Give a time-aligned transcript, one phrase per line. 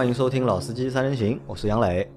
[0.00, 2.10] 欢迎收听老司机三人行，我是杨磊。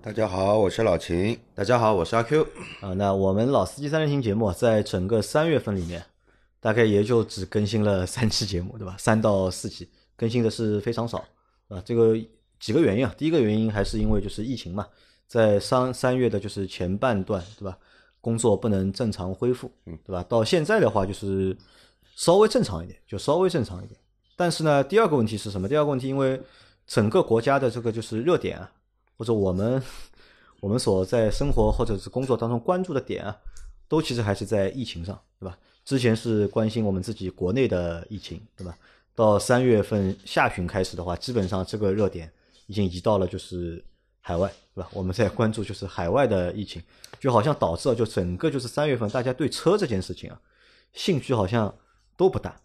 [0.00, 1.38] 大家好，我是老秦。
[1.54, 2.42] 大家好，我是阿 Q。
[2.80, 6.02] 啊，那我们老司机三人行节目在整个三月份里面，
[6.60, 8.96] 大概也就只更新了 三期节目，对吧？
[8.98, 9.86] 三到四期，
[10.16, 11.22] 更新的是非常少
[11.68, 11.78] 啊。
[11.84, 12.16] 这个
[12.58, 14.86] 几个原因啊，第一个原因还是因为就是疫情嘛，
[15.28, 17.76] 在三三月的就是前半段，对吧？
[18.22, 20.24] 工作不能正常恢复，嗯，对吧？
[20.26, 21.54] 到现在的话，就是
[22.14, 24.00] 稍微正常一点，就稍微正常一点。
[24.36, 25.68] 但是呢，第二个问题是什么？
[25.68, 26.40] 第二个问题，因为
[26.86, 28.70] 整个国家的这个就是热点啊，
[29.16, 29.82] 或者我们
[30.60, 33.36] 我们所在生活或者是工作当中关注的点啊，
[33.88, 35.58] 都其实还是在疫情上，对吧？
[35.84, 38.76] 之前是关心我们自己国内的疫情，对吧？
[39.14, 42.30] 到三月份下旬开始的话，基本上这个热点
[42.66, 43.82] 已经移到了就是
[44.20, 44.88] 海外，对吧？
[44.92, 46.82] 我们在关注就是海外的疫情，
[47.20, 50.40] 就好像导致了就整个就是三月份大家对车这件事情啊，
[50.92, 51.72] 兴趣好像
[52.16, 52.60] 都不大，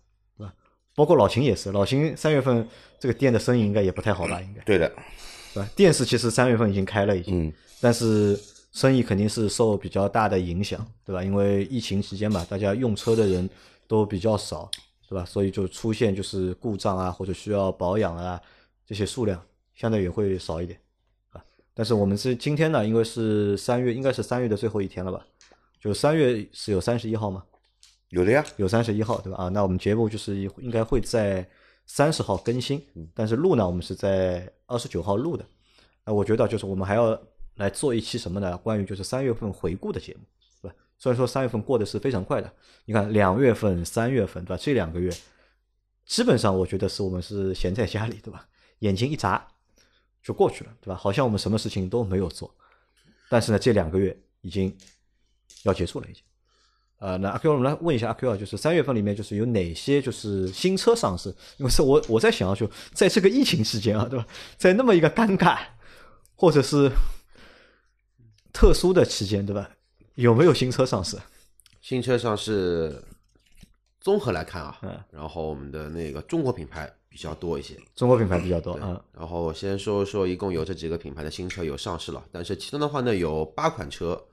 [0.95, 2.67] 包括老秦也是，老秦三月份
[2.99, 4.41] 这个店的生意应该也不太好吧？
[4.41, 4.91] 应该对的，
[5.53, 5.69] 对吧？
[5.75, 8.37] 店是其实三月份已经开了，已经，但是
[8.71, 11.23] 生意肯定是受比较大的影响，对吧？
[11.23, 13.49] 因为疫情期间嘛，大家用车的人
[13.87, 14.69] 都比较少，
[15.07, 15.23] 对吧？
[15.25, 18.39] 所以就出现就是故障啊，或者需要保养啊
[18.85, 19.41] 这些数量
[19.75, 20.79] 相对也会少一点，
[21.31, 21.43] 啊。
[21.73, 25.25] 但是我们是今天呢，因为是三月，应该是三月的最后一天了吧？
[25.79, 27.43] 就三月是有三十一号吗？
[28.11, 29.45] 有的呀，有三十一号，对吧？
[29.45, 31.49] 啊，那我们节目就是应该会在
[31.85, 35.45] 三十号更新，但是录呢，我们是在二十九号录的。
[36.05, 37.17] 那我觉得就是我们还要
[37.55, 38.57] 来做一期什么呢？
[38.57, 40.19] 关于就是三月份回顾的节目，
[40.61, 40.75] 对吧？
[40.97, 42.51] 虽然说三月份过得是非常快的，
[42.83, 44.57] 你看两月份、三月份，对吧？
[44.61, 45.09] 这两个月
[46.05, 48.45] 基本上我觉得是我们是闲在家里，对吧？
[48.79, 49.47] 眼睛一眨
[50.21, 50.95] 就过去了，对吧？
[50.95, 52.53] 好像我们什么事情都没有做。
[53.29, 54.75] 但是呢，这两个月已经
[55.63, 56.21] 要结束了，已经。
[57.01, 61.29] 呃，那阿 Q，我们来问一下阿 Q 啊，就是三月份里面就是有哪些就是新车上市？
[61.57, 64.25] 因为是我我在想啊，就在这个疫情期间啊，对吧？
[64.55, 65.57] 在那么一个尴尬
[66.35, 66.91] 或者是
[68.53, 69.67] 特殊的期间，对吧？
[70.13, 71.17] 有没有新车上市？
[71.81, 73.03] 新车上市，
[73.99, 74.77] 综合来看啊，
[75.09, 79.03] 然后我们的那个中国品牌比较多一些，中国品牌比较多啊。
[79.11, 84.23] 然后先说说一共有这几个品牌的新车有上市了，但是其中的话呢，有八款车。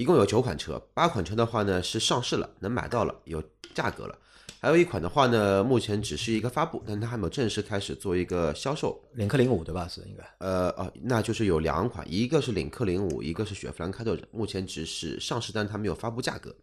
[0.00, 3.42] 一共有九款车，八款车的话呢是上市了，能买到了，有
[3.74, 4.18] 价格了。
[4.58, 8.98] 还有一款的话呢，目前只是一个发布，但它还没有正式开始做一个销售。
[9.12, 9.86] 领克零五对吧？
[9.86, 10.24] 是应该。
[10.38, 16.56] 呃哦，那就是有两款，一个是领克零五，一个是雪佛兰开拓者，目前只是上市，但它没有发布价格。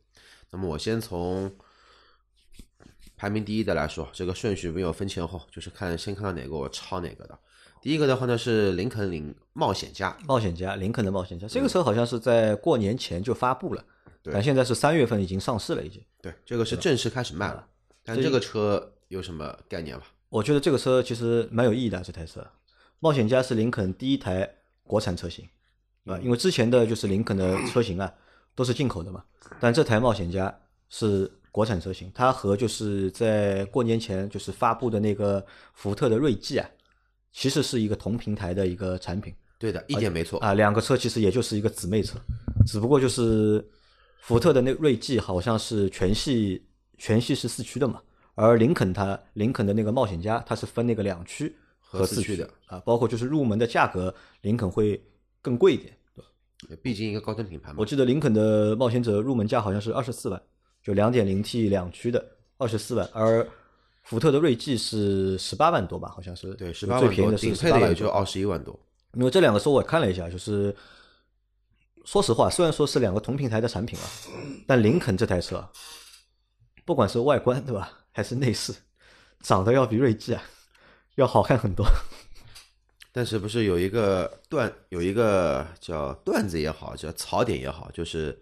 [0.50, 1.56] 那么我先从
[3.18, 7.38] 排名第一的来说，这个顺序没有分前后，就是看先看到哪个我抄哪个的。
[7.88, 13.86] 第一个的话呢是林肯领冒险家，冒险家，林肯的冒险家，这个车好像是在过年前就发布了，
[14.24, 16.04] 但现在是三月份已经上市了，已经。
[16.22, 17.66] 对，这个是正式开始卖了。
[18.04, 20.06] 但这个车有什么概念吧？
[20.28, 22.46] 我觉得这个车其实蛮有意义的，这台车，
[23.00, 24.54] 冒险家是林肯第一台
[24.84, 25.48] 国产车型，
[26.04, 28.14] 啊，因为之前的就是林肯的车型啊
[28.54, 29.24] 都是进口的嘛，
[29.62, 30.54] 但这台冒险家
[30.90, 36.70] 是国产车型，它和就是在过年前就是发布的那个福特的锐际啊。
[37.38, 40.56] 其实是一个同平台的一个产品，对的，一点没错啊。
[40.56, 42.18] 两个车其实也就是一个姊妹车，
[42.66, 43.64] 只不过就是
[44.22, 46.66] 福特的那锐际好像是全系
[46.98, 48.02] 全系是四驱的嘛，
[48.34, 54.12] 而林肯它林肯的那个冒险家它是分那个两驱和四驱的啊，包括就是入门的价格，
[54.42, 55.00] 林肯会
[55.40, 55.96] 更贵一点，
[56.68, 56.76] 对？
[56.78, 57.76] 毕竟一个高端品牌嘛。
[57.78, 60.42] 我记得林肯的冒险者入门价好像是二十四万，
[60.82, 63.48] 就两点零 T 两驱的二十四万，而
[64.08, 68.74] 福特的锐际是十八万多吧，好像是对，十八万多，顶配的也就二十一万多。
[69.16, 70.74] 因为这两个车我看了一下，就是
[72.06, 74.06] 说实话，虽然说是两个同平台的产品啊，
[74.66, 75.68] 但林肯这台车，
[76.86, 78.74] 不管是外观对吧，还是内饰，
[79.42, 80.42] 长得要比锐际啊
[81.16, 81.86] 要好看很多。
[83.12, 88.42] 但是不是有一个段，有一个叫段子也好，叫槽点也好，就是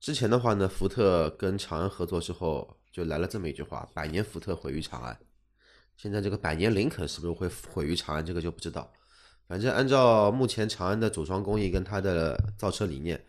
[0.00, 2.76] 之前的话呢，福特跟长安合作之后。
[2.96, 5.14] 就来了这么一句话：“百年福特毁于长安。”
[5.98, 8.24] 现在这个百年林肯是不是会毁于长安？
[8.24, 8.90] 这个就不知道。
[9.46, 13.22] 反正按照目前长安的组装工艺跟它的造车理念，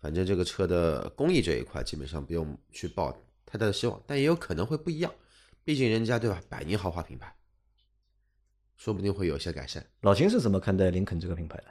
[0.00, 3.12] 反正这个车的工艺这一块基本上不用去抱
[3.46, 4.02] 太大的希望。
[4.08, 5.14] 但也有可能会不一样，
[5.62, 6.42] 毕竟人家对吧？
[6.48, 7.32] 百年豪华品牌，
[8.76, 9.86] 说不定会有些改善。
[10.00, 11.66] 老秦是怎么看待林肯这个品牌的？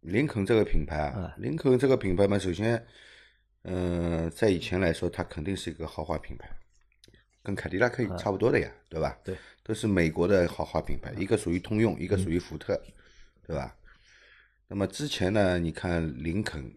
[0.00, 2.84] 林肯这个品牌啊，林肯这个品牌嘛，首先，
[3.62, 6.50] 嗯，在以前来说，它肯定是一个豪华品牌。
[7.48, 9.18] 跟凯迪拉克差不多的呀，对吧？
[9.24, 12.78] 对，都是美国的豪华品牌，一个属于通用，一个属于福特，
[13.46, 13.74] 对吧？
[14.66, 16.76] 那么之前呢，你看林肯，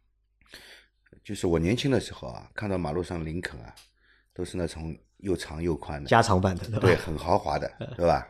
[1.24, 3.74] 就是我年轻的时候啊，看到马路上林肯啊，
[4.34, 8.28] 都是那种又长又宽的加长版的，对，很豪华的，对吧？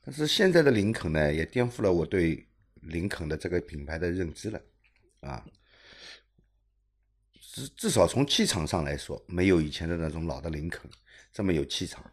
[0.00, 2.46] 但是现在的林肯呢，也颠覆了我对
[2.82, 4.60] 林肯的这个品牌的认知了，
[5.22, 5.44] 啊，
[7.54, 10.90] 至至少从气场上来说，没有以前的那种老的林肯
[11.32, 12.04] 这么有气场。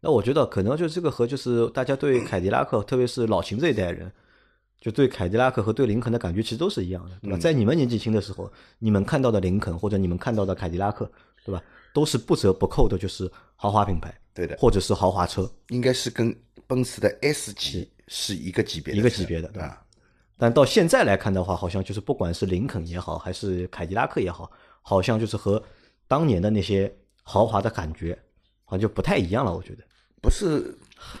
[0.00, 4.12] 那我觉得可能就这个和就是大家对凯迪拉克，特别是老秦这一代人，
[4.78, 7.38] 就对凯迪拉克和对林肯的感觉其实都是一样的，对吧？
[7.38, 11.10] 在你们年纪轻的时候，你们看到的林肯或者你们看到的凯迪拉克，
[11.42, 11.62] 对吧？
[11.94, 16.36] 都是不折不扣的，就是豪华品牌，对的，或者是豪华车，应该是跟
[16.66, 19.86] 奔驰的 S 级是一个级别，一个级别的，对吧？
[20.36, 24.50] 但到现在来看的话，好像就是不管是林肯也好，还是凯迪拉克也好，
[24.82, 25.62] 好像就是和
[26.06, 26.92] 当年的那些
[27.22, 28.18] 豪华的感觉，
[28.64, 29.82] 好像就不太一样了，我觉得。
[30.20, 30.72] 不是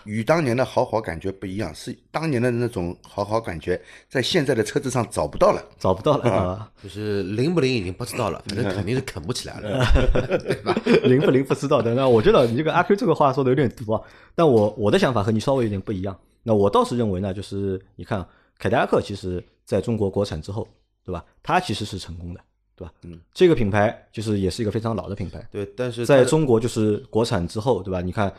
[0.04, 6.70] 与当年的豪华感觉不一样，是当年的那种豪华感觉在现在的车子上找不到了，找不到了啊！
[6.80, 9.84] 就是灵不灵已经不知道了， 反正肯定是啃不起来了，
[10.38, 10.72] 对吧？
[11.02, 11.94] 灵不灵不知道的。
[11.94, 14.00] 那我觉得你这个阿 Q 这个话说的有点毒啊，
[14.36, 16.16] 但我我的想法和你稍微有点不一样。
[16.44, 18.24] 那我倒是认为呢，就是你看
[18.58, 20.68] 凯迪拉克其实在中国国产之后，
[21.04, 21.24] 对吧？
[21.42, 22.40] 它其实是成功的，
[22.82, 22.92] 对吧？
[23.02, 25.64] 嗯，这个品牌就是也是一个非常老的品牌，对。
[25.76, 28.00] 但是在中国就是国产之后，对吧？
[28.00, 28.32] 你看。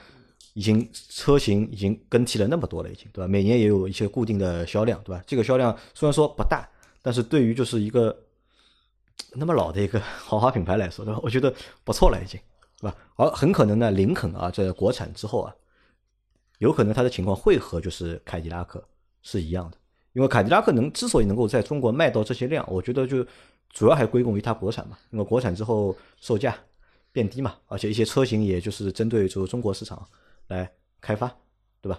[0.55, 3.27] 已经车型已经更替了那么多了，已经对吧？
[3.27, 5.19] 每年也有一些固定的销量，对吧？
[5.25, 6.69] 这个销量虽然说不大，
[7.01, 8.15] 但是对于就是一个
[9.33, 11.19] 那么老的一个豪华品牌来说，对吧？
[11.23, 11.51] 我觉得
[11.83, 12.39] 不错了，已经，
[12.79, 12.95] 对吧？
[13.15, 15.55] 而很可能呢，林肯啊，在国产之后啊，
[16.59, 18.87] 有可能它的情况会和就是凯迪拉克
[19.23, 19.77] 是一样的，
[20.13, 23.25] 因为凯迪拉克能之所以能够在中国卖到这些量，我觉得就
[23.73, 26.55] 主要还归功于它国产嘛，因为国产之后售价
[27.11, 30.07] 变低嘛，而且一些车型也就是针对就中国市场。
[30.49, 31.33] 来开发，
[31.81, 31.97] 对吧？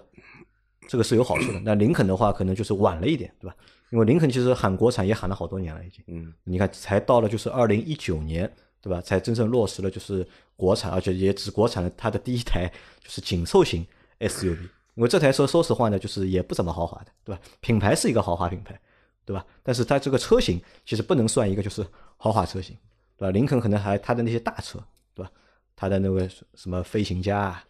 [0.87, 1.59] 这个是有好处的。
[1.65, 3.55] 那林肯的话，可能就是晚了一点，对吧？
[3.89, 6.03] 因为林肯其实喊国产也喊了好多年了，已经。
[6.05, 6.31] 嗯。
[6.43, 8.49] 你看，才到了就是二零一九年，
[8.79, 9.01] 对吧？
[9.01, 10.25] 才真正落实了就是
[10.55, 12.71] 国产，而且也只国产了它的第一台
[13.03, 13.83] 就是紧凑型
[14.19, 14.69] SUV。
[14.93, 17.41] 因为这台车说实话呢，就是也不怎么豪华的，对吧？
[17.61, 18.79] 品牌是一个豪华品牌，
[19.25, 19.45] 对吧？
[19.63, 21.85] 但是它这个车型其实不能算一个就是
[22.17, 22.77] 豪华车型，
[23.17, 23.31] 对吧？
[23.31, 24.79] 林肯可能还它的那些大车，
[25.13, 25.31] 对吧？
[25.75, 27.39] 它的那个什么飞行家。
[27.39, 27.63] 啊。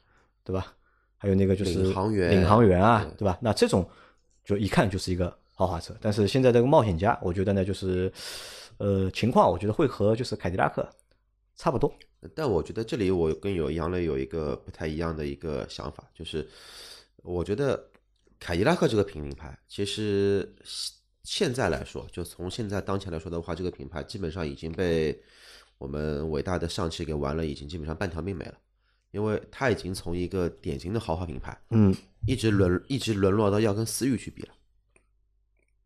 [0.48, 0.75] 对吧？
[1.18, 3.36] 还有那个就是领航员，领航员啊，对吧？
[3.42, 3.84] 那这种
[4.44, 5.92] 就一看就是一个豪华车。
[6.00, 8.13] 但是现在这个冒险家，我觉得呢，就是
[8.78, 10.88] 呃情况，我觉得会和就是凯迪拉克
[11.56, 11.92] 差不多。
[12.36, 16.48] 但我觉得这里我跟有杨磊有一个不太一样的一个想法，就是
[17.24, 17.90] 我觉得
[18.40, 20.48] 凯迪拉克这个品牌，其实
[21.25, 25.19] 现在来说，就从现在当前来说的话，这个品牌基本上已经被
[25.77, 28.54] 我们伟大的上汽给玩了，已经基本上半条命没了。
[29.12, 31.95] 因为它已经从一个典型的豪华品牌，嗯，
[32.27, 34.50] 一直沦一直沦落到要跟思域去比了。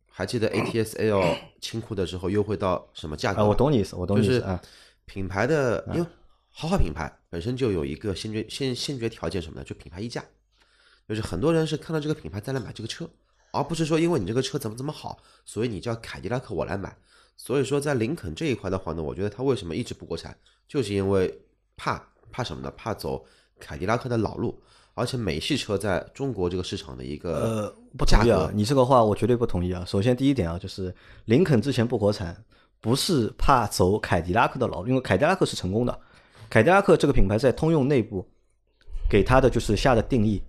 [0.08, 3.42] 还记得 A T S L 清库的时候优惠到什么价格？
[3.42, 4.42] 啊，我懂你意思，我懂你意思。
[4.42, 4.62] 啊。
[5.06, 6.08] 品牌的，因为
[6.50, 9.64] 豪华品牌本身就有一个先决先先决条件什么呢？
[9.64, 10.26] 就品牌溢价，
[11.08, 13.10] 就是很多人是看到这个品牌再来买这个车，
[13.52, 16.96] 而不是说因为你这个车怎么怎么好，所以你叫凯迪拉克我来买。
[17.38, 20.38] 所以说在林肯这一块的话呢，我觉得它为什么一直不国产，
[20.68, 21.42] 就是因为
[21.76, 22.04] 怕。
[22.32, 22.72] 怕什么呢？
[22.78, 23.26] 怕走
[23.60, 24.62] 凯迪拉克的老路，
[24.94, 28.52] 而且美系车在中国这个市场的一个呃不同意啊！
[28.54, 29.84] 你这个话我绝对不同意啊！
[29.84, 30.94] 首先第一点啊，就是
[31.26, 32.46] 林肯之前不国产，
[32.80, 36.00] 不是怕走凯迪拉克的老路，因为凯迪拉克是成功的。
[36.52, 38.24] 凯迪拉克这个品牌在通用内部
[39.10, 40.40] 给它的就是下的定义，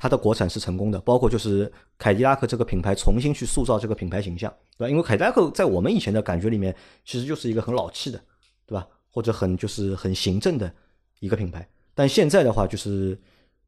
[0.00, 4.90] 它的国产是成功的，包括就是凯迪拉克这个品牌重新去塑造这个品牌形象，对吧？
[4.90, 8.18] 因为凯迪拉克在我们以前的感觉里面，其实就是一个很老气的，
[8.64, 8.86] 对吧？
[9.10, 10.72] 或者很就是很行政的。
[11.18, 13.14] 一个品牌，但现在的话就是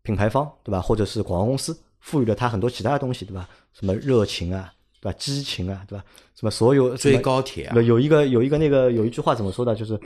[0.00, 3.46] 品牌方对吧，或者是广告公司赋予了它很多其他的东西对吧？
[3.74, 4.72] 什么热情啊，
[5.02, 5.18] 对吧？
[5.18, 6.02] 激情啊，对吧？
[6.34, 9.74] 什么所有追高铁啊，有一个有一个那个有一句话怎么说的？
[9.74, 10.00] 就是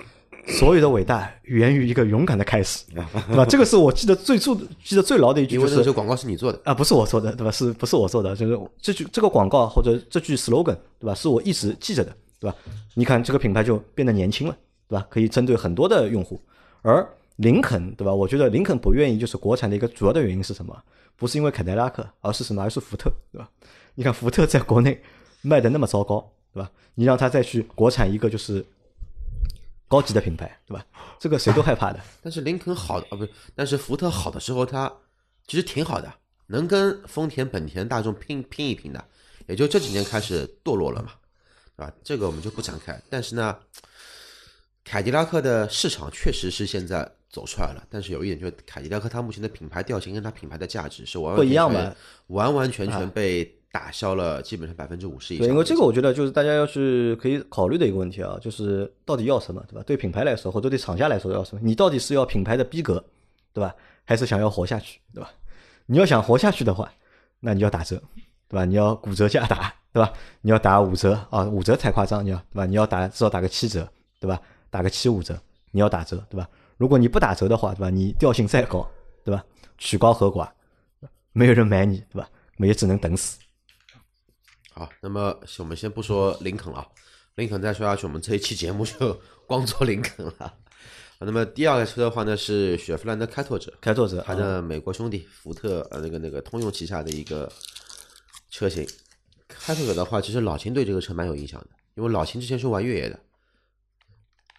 [0.47, 3.45] 所有的伟大源于一个勇敢的开始， 对吧？
[3.45, 7.50] 这个是我记得最注记得最牢的一句，就是这广告是你做的啊，不是我做的，对吧？
[7.50, 8.35] 是不是我做的？
[8.37, 11.15] 就是这句这个广告或者这句 slogan，对吧？
[11.15, 12.57] 是我一直记着的，对吧？
[12.95, 14.57] 你看这个品牌就变得年轻了，
[14.88, 15.07] 对吧？
[15.11, 16.41] 可以针对很多的用户，
[16.83, 18.15] 而林肯对吧？
[18.15, 20.76] 我觉得林肯不愿意就是国产的一个主要的原因是什么？
[21.17, 22.62] 不是因为凯迪拉克，而是什么？
[22.62, 23.49] 而是福特，对吧？
[23.95, 25.00] 你看福特在国内
[25.43, 26.71] 卖的那么糟糕，对吧？
[26.95, 28.65] 你让他再去国产一个就是
[29.88, 30.85] 高级的品牌，对吧？
[31.19, 32.00] 这个谁都害怕的。
[32.23, 33.31] 但是林肯好的啊，不是？
[33.55, 34.93] 但是福特好的时候，它
[35.47, 36.12] 其实挺好的，
[36.47, 39.05] 能跟丰田、本田、大众拼拼一拼的。
[39.47, 41.12] 也就这几年开始堕落了嘛，
[41.76, 41.93] 对吧？
[42.02, 43.00] 这个我们就不展开。
[43.09, 43.57] 但是呢，
[44.85, 47.11] 凯迪拉克的市场确实是现在。
[47.28, 51.95] 走出来了，但是有一点就是凯迪拉克它目前的品牌调性跟它品牌的价值是完不一样的，
[52.28, 53.45] 完完全全被
[53.76, 55.47] 打消了，基本上百分之五十以上。
[55.47, 59.83] 对，因为这个我觉得就是大家要去可以考虑的一个问题啊，就是到底要什么，对吧？
[59.87, 61.61] 对品牌来说，或者对厂家来说要什么？
[61.62, 63.04] 你到底是要品牌的逼格，
[63.52, 63.75] 对吧？
[64.06, 65.30] 还是想要活下去，对吧？
[65.85, 66.90] 你要想活下去的话，
[67.38, 68.02] 那你要打折，
[68.49, 68.64] 对吧？
[68.64, 70.11] 你要骨折价打，对吧？
[70.40, 72.64] 你要打五折啊，五折才夸张，你要对吧？
[72.64, 73.87] 你要打至少打个七折，
[74.18, 74.40] 对吧？
[74.71, 75.38] 打个七五折，
[75.71, 76.49] 你要打折，对吧？
[76.78, 77.90] 如果你不打折的话，对吧？
[77.90, 78.88] 你调性再高，
[79.23, 79.45] 对吧？
[79.76, 80.49] 曲高和寡，
[81.33, 82.26] 没有人买你，对吧？
[82.59, 83.38] 也只能等死。
[84.78, 86.87] 好，那么我们先不说林肯了，
[87.37, 89.18] 林肯再说下去，我们这一期节目就
[89.49, 90.54] 光做林肯了。
[91.18, 97.50] 那么第二个车的话呢，是雪佛兰的开拓者，开拓者，它的美国兄弟福特呃那个那个通用旗下的一个
[98.50, 98.87] 车型。
[99.49, 103.18] 开拓者的话，其实老秦对这个车蛮有印象的，因为老秦之前是玩越野的。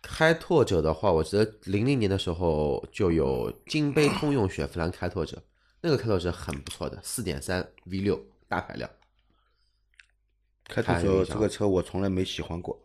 [0.02, 5.40] 开拓者的话，我记得零零年的时候就有金杯通用雪佛兰开拓者，
[5.80, 8.90] 那个开拓者很不错的，四点三 V 六大排量。
[10.68, 12.80] 开拓者这个车我从来没喜欢过，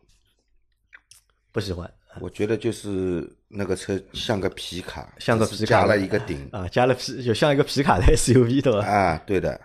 [1.51, 1.93] 不喜欢。
[2.21, 8.87] 我觉得就是那个车像个皮卡，像个皮卡加了一个顶啊，加了皮就像一个皮卡的 SUV 对吧？
[8.87, 9.59] 啊，对的，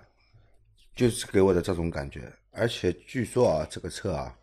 [0.96, 2.32] 就是给我的这种感觉。
[2.52, 4.34] 而且据说啊，这个车啊，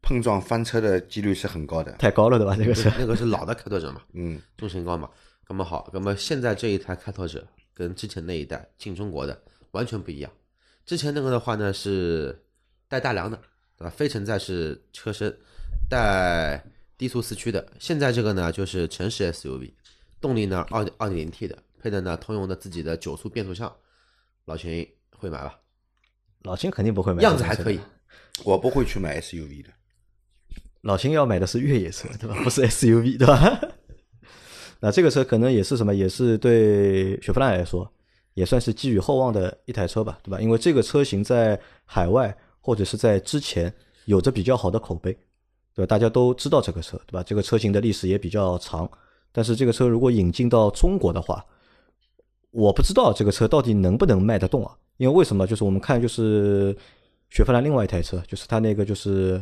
[0.00, 2.54] 碰撞翻车的几率是很高的，太高了对吧？
[2.56, 5.10] 这个车那个是老的开拓者嘛，嗯，重心高嘛。
[5.48, 9.42] 那么好，那么现在这一台开拓者跟之前那一代进中国的
[9.72, 10.30] 完全不一样。
[10.86, 12.40] 之前那个的话呢是
[12.88, 13.36] 带大梁的，
[13.76, 13.90] 对吧？
[13.90, 15.36] 非承载式车身，
[15.88, 16.64] 带。
[16.98, 19.70] 低速四驱的，现在这个呢就是城市 SUV，
[20.20, 23.72] 动力呢二二点零 T 的，配的呢通用的自己的九速变速箱，
[24.46, 25.60] 老秦会买吧？
[26.42, 27.78] 老秦肯定不会买，样子还可以，
[28.42, 29.70] 我不会去买 SUV 的。
[30.80, 32.34] 老秦要买的是越野车，对吧？
[32.42, 33.60] 不是 SUV，对吧？
[34.82, 35.94] 那这个车可能也是什么？
[35.94, 37.88] 也是对雪佛兰来说，
[38.34, 40.40] 也算是寄予厚望的一台车吧，对吧？
[40.40, 43.72] 因为这个车型在海外或者是在之前
[44.04, 45.16] 有着比较好的口碑。
[45.74, 45.86] 对吧？
[45.86, 47.22] 大家都知道这个车，对吧？
[47.22, 48.90] 这个车型的历史也比较长，
[49.30, 51.46] 但是这个车如果引进到中国的话，
[52.50, 54.76] 我不知道这个车到底能不能卖得动啊？
[54.96, 55.46] 因为为什么？
[55.46, 56.76] 就是我们看，就是
[57.30, 59.40] 雪佛兰另外一台车，就是它那个就是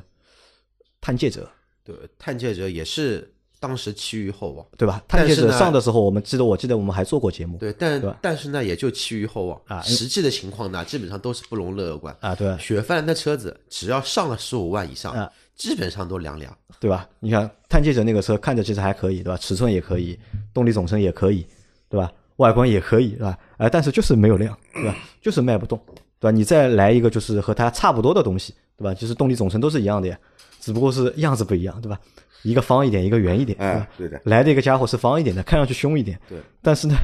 [1.00, 1.50] 探界者，
[1.82, 5.02] 对，探界者也是当时寄予厚望，对吧？
[5.08, 9.82] 探界者上的时候，我们记得，我记得我们还做过节目，对，但但是呢，也就寄予厚望啊。
[9.82, 12.34] 实际的情况呢，基本上都是不容乐观啊。
[12.34, 15.30] 对，雪佛兰的车子只要上了十五万以上啊。
[15.56, 17.08] 基本上都凉凉，对吧？
[17.18, 19.38] 你看探界者那个车看着其实还可以，对吧？
[19.38, 20.18] 尺寸也可以，
[20.52, 21.46] 动力总成也可以，
[21.88, 22.12] 对吧？
[22.36, 23.38] 外观也可以，对吧？
[23.56, 24.94] 哎，但是就是没有量，对吧？
[25.22, 25.80] 就是卖不动，
[26.20, 26.30] 对吧？
[26.30, 28.92] 你再来一个就是和它差不多的东西，对吧？
[28.92, 30.18] 其实动力总成都是一样的呀，
[30.60, 31.98] 只不过是样子不一样，对吧？
[32.46, 34.20] 一个方一点，一个圆一点，哎，对的。
[34.24, 36.38] 来的一个家伙是方一点的，看上去凶一点，对。
[36.62, 36.94] 但是呢，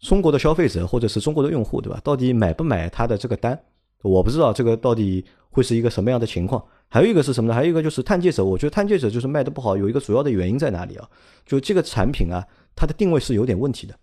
[0.00, 2.00] 中国的消费者或者是中国的用户，对吧？
[2.02, 3.58] 到底买不买他的这个单？
[4.02, 6.62] 我不知道这个到底会是一个什么样的情况。
[6.88, 7.54] 还有一个是什么呢？
[7.54, 11.08] 还有一个就是探界者，我觉得探界者就是卖的不好，有一个主要的原因在哪里啊？
[11.46, 12.44] 就这个产品啊，
[12.76, 13.94] 它的定位是有点问题的。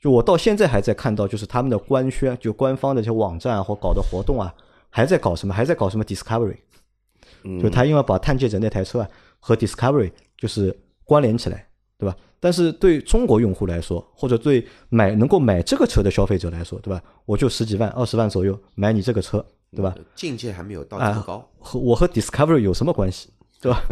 [0.00, 4.54] 就我到现在还在看到，就是他们的官宣，就官方的一些网站或搞的活动啊，
[4.90, 5.52] 还在搞什么？
[5.52, 6.58] 还在搞什么 Discovery？
[7.60, 9.08] 就他因为把探界者那台车啊
[9.38, 11.66] 和 Discovery 就是关联起来，
[11.98, 12.16] 对吧？
[12.40, 17.02] 但是对中国用户来说，或者对买能够买这个车的消费者来说，对吧？
[17.24, 19.44] 我就十几万、二十万左右买你这个车。
[19.76, 19.92] 对吧？
[20.14, 21.44] 境界还没有到这么高。
[21.58, 23.28] 和我和 Discovery 有什么关系？
[23.60, 23.82] 对吧？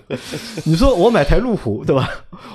[0.64, 2.08] 你说我买台路虎，对吧？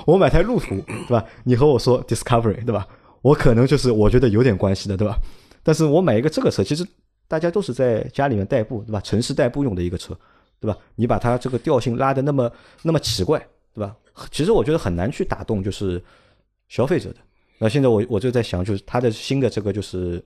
[0.04, 1.24] 我买台路虎，对吧？
[1.44, 2.84] 你和我说 Discovery，对吧？
[3.20, 5.16] 我可能就是我觉得有点关系的，对吧？
[5.62, 6.84] 但是我买一个这个车，其实
[7.28, 9.00] 大家都是在家里面代步，对吧？
[9.00, 10.18] 城市代步用的一个车，
[10.62, 10.78] 对吧？
[10.94, 12.50] 你把它这个调性拉的那么
[12.80, 13.38] 那么奇怪，
[13.74, 13.94] 对吧？
[14.30, 16.02] 其实我觉得很难去打动就是
[16.68, 17.18] 消费者的。
[17.58, 20.24] 那现在我我就在想，就是它的新的这个就是。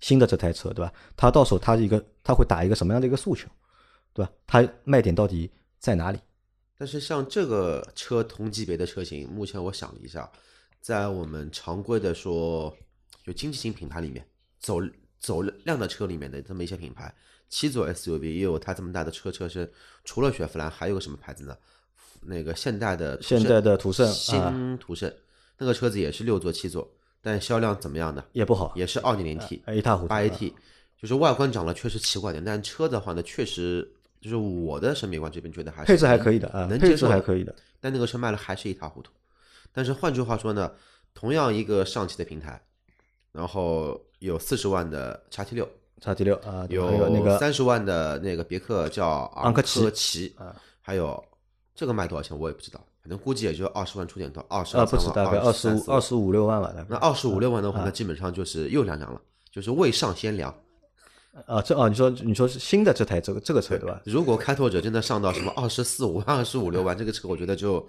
[0.00, 0.92] 新的这台车，对吧？
[1.16, 3.48] 它到手，它一个，它会打一个什么样的一个诉求，
[4.12, 4.30] 对吧？
[4.46, 6.18] 它卖点到底在哪里？
[6.76, 10.30] 但是像这个车同级别的车型，目前我想了一下，
[10.82, 12.74] 在我们常规的说，
[13.24, 14.26] 就经济型品牌里面，
[14.60, 14.78] 走
[15.18, 17.14] 走量的车里面的这么一些品牌，
[17.54, 19.70] 七座 SUV 也有它这么大的车车身，
[20.04, 21.56] 除了雪佛兰，还有个什么牌子呢？
[22.20, 25.08] 那个现代的现代的途胜，新途胜，
[25.56, 26.90] 那个车子也是六座七座。
[27.22, 28.24] 但销量怎么样呢？
[28.32, 30.08] 也不好，也是二点零 T，一塌糊涂。
[30.08, 30.52] 八 AT，
[31.00, 33.88] 就是外观长得确实奇怪点，但车的话呢，确实
[34.20, 37.54] 就是我的审美观这边觉得还是配置还可以的啊，能接受还可以的。
[37.78, 39.12] 但那个车卖了还是一塌糊涂。
[39.72, 40.72] 但是换句话说呢，
[41.14, 42.60] 同样一个上汽的平台，
[43.30, 45.70] 然后有四十万的叉 T 六，
[46.00, 51.22] 叉 T 六啊，有那个三十万的那个别克叫昂科旗啊，还有
[51.74, 52.80] 这个卖多少钱我也不知道。
[53.02, 56.72] 反正估计也就二十万出点头二十万，不止大概二十五二十五六万吧。
[56.88, 59.20] 那二十五六万的话，那基本上就是又凉凉了，
[59.52, 60.54] 就是未上先凉。
[61.46, 64.00] 啊，这啊，你说你说是新的这台这个这个车对吧？
[64.06, 67.86] 如果开拓者真的上到什么二十四五万、二十五六万，这个车我觉得就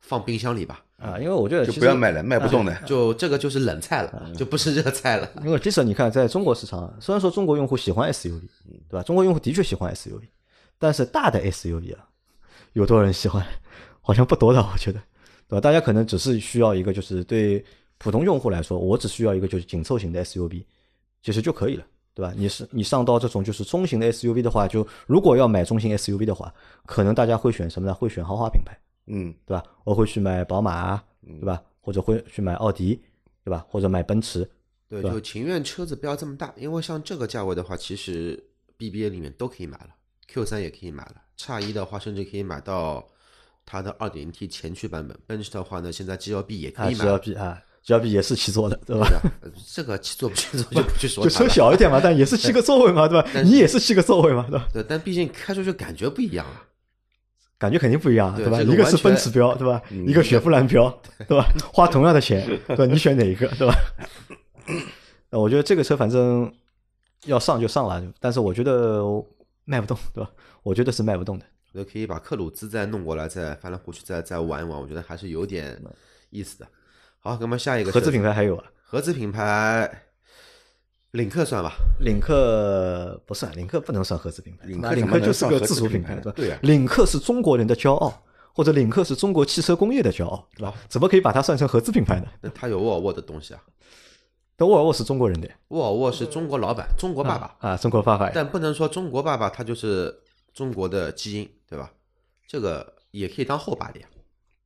[0.00, 0.82] 放冰箱里吧。
[0.96, 2.74] 啊，因为我觉得就不要卖了，卖不动的。
[2.84, 5.26] 就这个就是冷菜了，就不是热菜了。
[5.42, 8.42] 因为即使你看在中国市场，虽然说中国用户喜欢 SUV，
[8.88, 9.02] 对吧？
[9.02, 10.20] 中国用户的确喜欢 SUV，
[10.78, 12.06] 但是大的 SUV 啊，
[12.74, 13.42] 有多少人喜欢？
[14.02, 15.00] 好像不多的，我觉得，
[15.48, 15.60] 对吧？
[15.60, 17.64] 大家可能只是需要一个，就是对
[17.96, 20.64] 普通用户来说，我只需要一个就是紧凑型的 SUV，
[21.22, 22.34] 其实就可以了，对吧？
[22.36, 26.52] 你是你上到这种就是中型的 SUV 的话，就如果要买中型 SUV 的话，
[26.84, 27.94] 可能大家会选什么呢？
[27.94, 28.76] 会选豪华品牌。
[29.10, 29.62] 嗯，对吧？
[29.84, 31.60] 我会去买宝马，对吧？
[31.80, 33.00] 或者会去买奥迪，
[33.44, 33.64] 对吧？
[33.68, 34.48] 或者买奔驰，
[34.88, 38.42] 对，就情愿车子不要这么大，因为像这个价位的话，其实
[38.78, 39.88] BBA 里面都可以买了
[40.28, 43.04] ，Q 三也可以买了，叉一的话甚至可以买到
[43.66, 49.08] 它的二点零 T 前驱版本，奔驰的话呢，现在 G L B 也可以买，G L B 啊，G L B 也是七座的，对吧？
[49.74, 53.42] 这个七座不七座就不去说，就车小一点嘛， 但也是七个座位嘛，对吧？
[53.42, 54.68] 你也是七个座位嘛，对吧？
[54.72, 56.66] 对，但毕竟开出去感觉不一样啊。
[57.60, 58.60] 感觉肯定不一样，对吧？
[58.62, 59.80] 一个是奔驰标，对吧？
[59.90, 60.88] 一个雪佛兰标，
[61.28, 61.46] 对吧？
[61.70, 62.86] 花同样的钱，对吧？
[62.86, 63.74] 你选哪一个，对吧？
[65.28, 66.50] 那 我觉得这个车反正
[67.26, 69.04] 要上就上了，但是我觉得
[69.66, 70.30] 卖不动，对吧？
[70.62, 71.44] 我觉得是卖不动的。
[71.72, 75.78] 那可以把克鲁兹再弄过来，再翻来覆去，再再玩一玩，我觉得还是有点
[76.30, 76.66] 意思的。
[77.18, 78.64] 好，那么下一个合资品牌还有啊？
[78.82, 80.09] 合资品牌。
[81.12, 86.58] 领克算吧，领克不算，领克不能算合资品牌，领克领克就是个自主品牌，对呀。
[86.62, 88.22] 领克是中国人的骄傲，
[88.54, 90.72] 或者领克是中国汽车工业的骄傲，对吧？
[90.88, 92.26] 怎么可以把它算成合资品牌呢？
[92.40, 93.60] 那它有沃尔沃的东西啊，
[94.54, 98.30] 但沃尔沃是中国人的，沃尔沃是中国老板，中国爸爸啊，中国爸爸。
[98.32, 100.16] 但不能说中国爸爸他就是
[100.54, 101.90] 中国的基因，对吧？
[102.46, 104.06] 这个也可以当后爸的呀，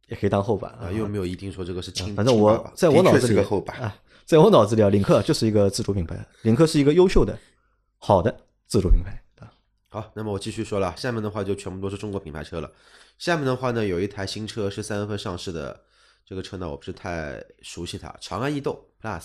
[0.09, 3.97] 也可以当后爸啊，又没有一定说这个是亲，反正我在我脑子里后爸啊。
[4.25, 7.39] 在我脑子里啊，领克就是一个自主品牌，领克是一个优秀的、
[7.99, 8.35] 好的
[8.67, 9.23] 自主品牌
[9.89, 12.69] 好，那么我继续说了，下面的话就全部都是中国品牌车了。
[13.17, 15.79] 下面的话呢，有一台新车是三月份上市的，
[16.27, 19.23] 这个车呢我不是太熟悉它，长安逸动 Plus。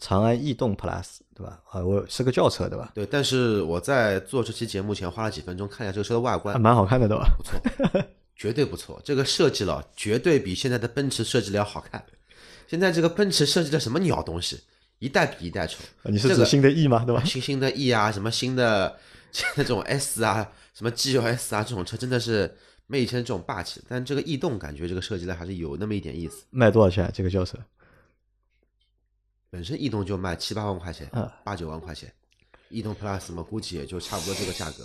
[0.00, 1.60] 长安逸动 Plus 对吧？
[1.70, 2.90] 啊，我是个轿车对吧？
[2.92, 7.32] 对，但是我在做这期节目前花了几分钟看一下这个车的外观，还蛮好看的对吧？
[7.38, 7.60] 不错，
[8.34, 12.04] 绝对不错，这个设计了绝对比现在的奔驰设计的要好看。
[12.74, 14.60] 现在这个奔驰设计的什么鸟东西，
[14.98, 15.78] 一代比一代丑。
[16.02, 17.04] 你是指新的 E 吗？
[17.04, 17.22] 对吧？
[17.22, 18.98] 新新的 E 啊，什么新的
[19.54, 22.52] 这种 S 啊，什么 G L S 啊，这种车真的是
[22.88, 23.80] 没以前这种霸气。
[23.88, 26.46] 但这个逸动感觉这个设计的还是有那么一点意思。
[26.50, 27.08] 卖多少钱？
[27.14, 27.56] 这个轿车？
[29.50, 31.08] 本身逸动就卖七八万块钱，
[31.44, 32.12] 八九万块钱。
[32.70, 34.84] 逸动 Plus 嘛，估计也就差不多这个价格。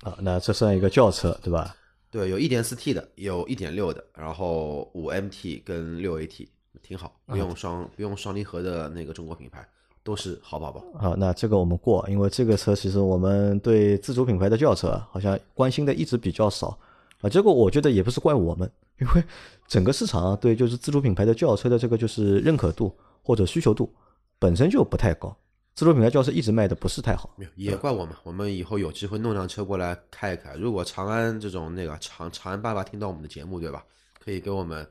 [0.00, 1.76] 啊，那这算一个轿车对吧？
[2.10, 6.48] 对，有一点四 T 的，有一点六的，然后五 MT 跟六 AT
[6.82, 9.66] 挺好，不用双不用双离合的那个中国品牌
[10.02, 10.82] 都是好宝宝。
[10.98, 16.78] 啊，那这个我们过，因为这个车其实我们对自主品牌的轿车好像关心的一直比较少
[17.20, 17.28] 啊。
[17.28, 19.24] 这个我觉得也不是怪我们，因为
[19.66, 23.92] 整个市场对就是自主品牌的轿车的这个就是认可度或者需求度
[24.38, 25.36] 本身就不太高。
[25.74, 28.14] 自主品牌轿车一直卖的不是太好，没有也怪我们。
[28.22, 30.54] 我们以后有机会弄辆车过来开一开。
[30.54, 33.84] 如果长安这种那个长长安爸爸听到我们的节目，对吧？
[34.18, 34.84] 可以给我们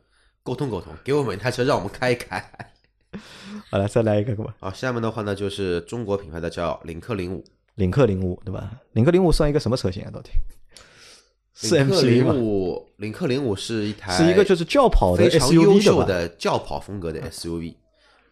[0.45, 2.39] 沟通沟通，给我们一台车让我们开一开。
[3.71, 4.55] 好了，再来一个吧。
[4.59, 8.71] 好，下面的话呢就是中国品牌的叫领克零五，领克零五对吧？
[8.91, 10.11] 领克零五算一个什么车型啊？
[10.13, 10.29] 到底？
[11.71, 17.73] 领克零五，领克零五是一台是一个就是轿跑的非常优秀的轿跑风格的 SUV，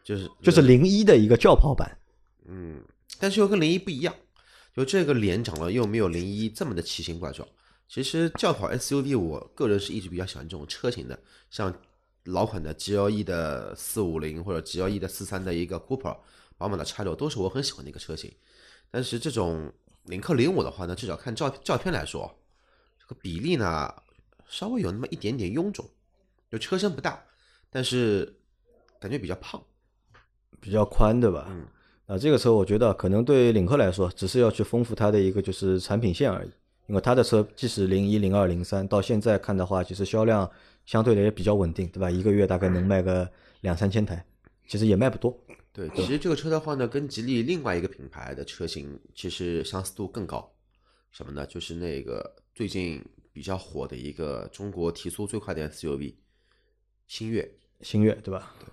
[0.03, 1.97] 就是就是零一的一个轿跑版。
[2.45, 2.79] 嗯，
[3.19, 4.13] 但是又跟零一不一样，
[4.75, 7.47] 就这个脸长得又没有零一这么的奇形怪状。
[7.87, 11.17] 其实轿跑 SUV，我个人是一直比较喜欢这种车型的，
[11.49, 11.73] 像
[12.25, 16.17] 老款的 GLE 的四五零或者 GLE 的四三的一个 Cooper，
[16.57, 18.31] 宝马的叉六都是我很喜欢的一个车型。
[18.89, 19.71] 但是这种
[20.03, 22.33] 领克零五的话呢，至少看照照片来说，
[22.99, 23.93] 这个比例呢
[24.47, 25.89] 稍微有那么一点点臃肿，
[26.51, 27.23] 就车身不大，
[27.69, 28.35] 但是
[28.99, 29.61] 感觉比较胖，
[30.59, 31.47] 比较宽，对吧？
[31.49, 31.65] 嗯。
[32.05, 36.51] 啊，这个车我觉得可能对领克来说，只是要去丰富它的一个就是产品线而已。
[36.87, 40.51] 因为它的车即使零一、零二、零三到现在看的话，其实销量
[40.85, 42.09] 相对的也比较稳定，对吧？
[42.09, 43.29] 一个月大概能卖个
[43.61, 44.25] 两三千台，
[44.67, 45.37] 其实也卖不多。
[45.71, 50.53] 对，其实这个车的话呢，跟吉利另外一个品牌的车型其实相似度更高。
[51.11, 51.45] 什么呢？
[51.47, 56.15] 就是那个最近比较火的一个中国提速最快的 SUV，
[57.07, 57.49] 星越。
[57.81, 58.53] 星越，对吧？
[58.59, 58.67] 对。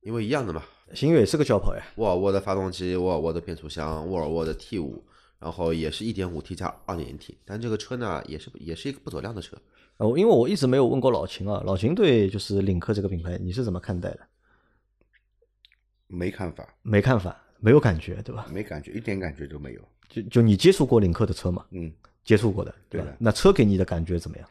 [0.00, 0.62] 因为一样的嘛。
[0.94, 5.04] 星越也是个轿跑呀，沃尔沃的发动机，沃尔沃的变速箱，沃尔沃的 T 五，
[5.38, 9.56] 然后也是一点五 T 加二点零 T，但这个车呢，也是也是一个不走量的车。
[9.98, 14.20] 哦，因为我一直没有问过老秦啊，老秦对就是领克这个品牌你是怎么看待的？
[16.08, 18.46] 没看法，没看法，没有感觉，对吧？
[18.52, 19.80] 没感觉，一点感觉都没有。
[20.08, 21.64] 就就你接触过领克的车吗？
[21.70, 21.90] 嗯，
[22.24, 23.06] 接触过的，对吧？
[23.18, 24.48] 那车给你的感觉怎么样？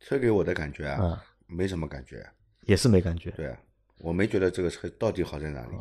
[0.00, 1.18] 车给我的感觉啊，嗯，
[1.56, 2.26] 没什么感觉。
[2.62, 3.30] 也是没感觉。
[3.32, 3.58] 对啊，
[3.98, 5.76] 我没觉得这个车到底好在哪里。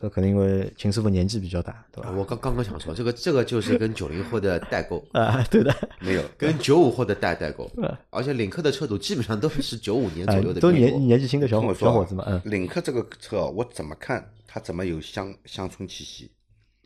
[0.00, 2.12] 这可能因为秦师傅年纪比较大，对吧？
[2.12, 7.68] 我刚刚刚想说，这个这个就是跟九零后的代沟，啊， 对的，没有， 跟九五后的代代沟，
[8.10, 16.30] 而且领克的车主基本上都是九五年左哎右的，都年年纪轻的小伙跟我说啊小伙子嘛，嗯，领克这个车哦，我怎么看它怎么有乡乡村气息？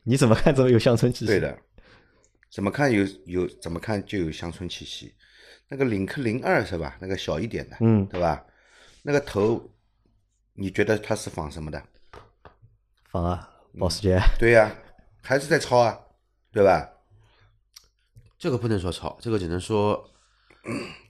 [0.05, 1.27] 你怎么看怎么有乡村气息？
[1.27, 1.55] 对，的，
[2.51, 5.13] 怎么看有有怎么看就有乡村气息。
[5.69, 6.97] 那个领克零二是吧？
[6.99, 8.43] 那个小一点的，嗯，对吧？
[9.03, 9.63] 那个头，
[10.55, 11.83] 你觉得它是仿什么的？
[13.13, 13.49] 仿啊，
[13.79, 14.75] 保时捷， 对呀、
[15.23, 15.99] 还是在抄啊，
[16.51, 16.89] 对吧？
[18.39, 20.03] 这个不能说抄，这个只能说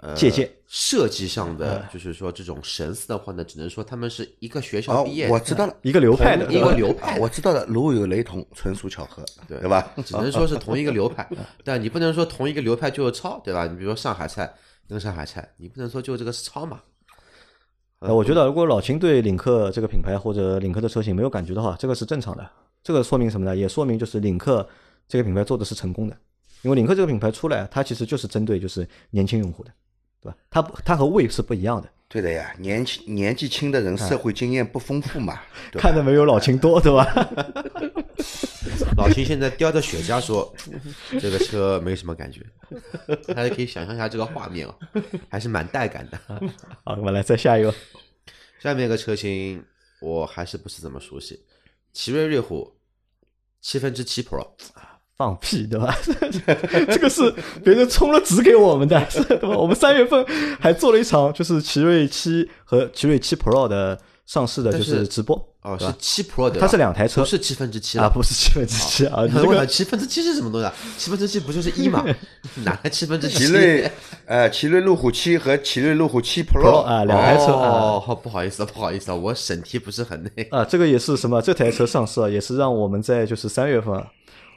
[0.01, 0.51] 呃借鉴。
[0.67, 7.15] 设计上的，就是说这种神似的话呢，只能说他们是一个学校哦毕业，的，我知道了，一个流派的，一个流派。
[7.15, 9.61] 的，我知道了，如有雷同，纯属巧合，对。
[9.61, 9.93] 对吧？
[10.05, 11.29] 只能说是同一个流派，
[11.63, 13.67] 但你不能说同一个流派就是抄，对吧？
[13.67, 14.53] 你比如说上海菜
[14.89, 16.81] 跟上海菜，你不能说就这个是抄嘛。
[18.03, 22.45] 呃，我觉得如果老秦对领克这个品牌或者领克的车型没有感觉的话，这个是正常的。
[22.83, 23.57] 这个说明什么呢？
[23.57, 24.69] 也说明就是领克
[25.07, 26.17] 这个品牌做的是成功的，
[26.63, 29.71] 因为领克这个品牌出来，它其实就是针对就是年轻用户的，
[30.21, 30.37] 对吧？
[30.51, 35.39] 它不它和魏是不一样的，对的呀，年轻年纪轻的人社会经验不丰富嘛，
[35.79, 37.07] 看的没有老秦多，对吧？
[38.97, 40.55] 老秦现在叼着雪茄说，
[41.21, 42.41] 这个车没什么感觉，
[43.35, 44.75] 大家可以想象一下这个画面啊，
[45.29, 46.19] 还是蛮带感的。
[46.85, 47.75] 好，我们来再下一个，
[48.61, 49.63] 下面一个车型
[50.01, 51.41] 我还是不是怎么熟悉，
[51.93, 52.73] 奇瑞瑞虎
[53.61, 54.47] 七分之七 Pro，
[55.17, 55.97] 放屁，对吧？
[56.89, 57.33] 这个是
[57.65, 59.49] 别人充了值给我们的，是吧？
[59.49, 60.25] 我们三月份
[60.61, 64.01] 还做了一场就是奇瑞七和奇瑞七 Pro 的
[64.33, 70.73] 上市的就是直播哦，是七 Pro 的，它是两台车不是七分之七啊，不是七分之七啊，你问了七分之七是什么东西啊？
[70.97, 72.03] 七分之七不就是一吗？
[72.65, 73.41] 哪来七分之七？
[73.45, 73.93] 奇瑞
[74.25, 78.01] 呃，奇瑞路虎七和奇瑞路虎七 Pro 啊，两台车啊。
[78.07, 80.57] 哦，不好意思，不好意思啊，我审题不是很那个。
[80.57, 81.43] 啊，这个也是什么？
[81.43, 84.07] 这台车上市啊， 也是让我们在就是三月份啊，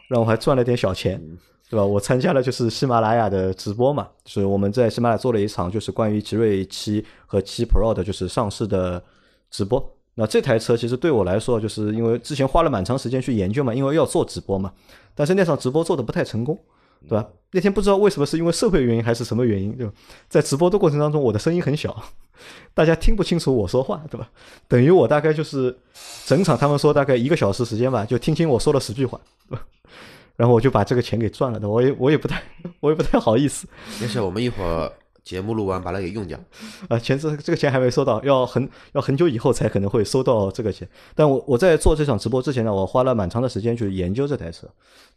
[0.08, 1.22] 让我还赚了点小钱，
[1.70, 1.86] 对吧？
[1.86, 9.04] 我参加了就是喜马拉雅的直播嘛，就是我们在喜马拉雅做了一场就是关于奇瑞七和七 Pro 的就是上市的
[9.50, 9.94] 直播。
[10.18, 14.72] 那这台车其实对我来说，就是因为之前花了蛮长时间去研究嘛，因为要做直播嘛，
[15.14, 16.58] 但是那场直播做的不太成功，
[17.08, 17.28] 对吧？
[17.52, 19.92] 那天不知道为什么是因为社会原因还是什么原因，对吧？
[20.30, 22.02] 在直播的过程当中，我的声音很小，
[22.74, 24.30] 大家听不清楚我说话，对吧？
[24.70, 25.78] 等于我大概就是
[26.26, 29.66] 整场他们说大概一个小时时间吧，就听清我说了十句话，对吧？
[30.38, 32.42] 然后我就把这个钱给赚了的，我也我也不太
[32.80, 33.68] 我也不太好意思
[34.00, 34.90] 没事，我们一会儿
[35.26, 36.40] 节目录完把它给用掉。
[36.88, 40.88] 啊， 钱这这个钱还没收到，要很要很久以后才可能会收到这个钱。
[41.16, 44.68] 但我我在做这场直播之前呢，我花了蛮长的时间去研究这台车，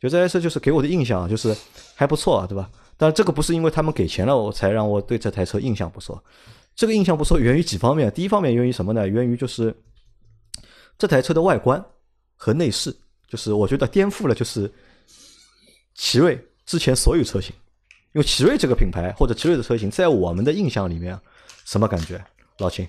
[0.00, 1.54] 就这台车就是给我的印象啊就是
[1.94, 2.68] 还不错啊，对吧？
[2.96, 6.20] 但这个不是因为他们给钱了我才让我对这台车印象不错，
[6.74, 9.06] 这个印象不错源于几方面，第一方面源于什么呢？
[9.06, 9.72] 源于就是
[10.96, 11.84] 这台车的外观
[12.34, 12.96] 和内饰，
[13.28, 14.72] 就是我觉得颠覆了就是
[15.94, 17.54] 奇瑞之前所有车型。
[18.12, 21.18] 因为奇瑞这个品牌或者奇瑞的车型，在我们的印象里面，
[21.64, 22.22] 什么感觉？
[22.58, 22.88] 老秦，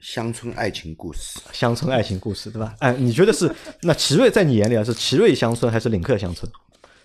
[0.00, 2.76] 乡村爱情故事，乡村爱情故事，对吧？
[2.80, 6.50] 哎，你觉得是那奇瑞在你眼里啊，是奇瑞乡村还是领克乡村？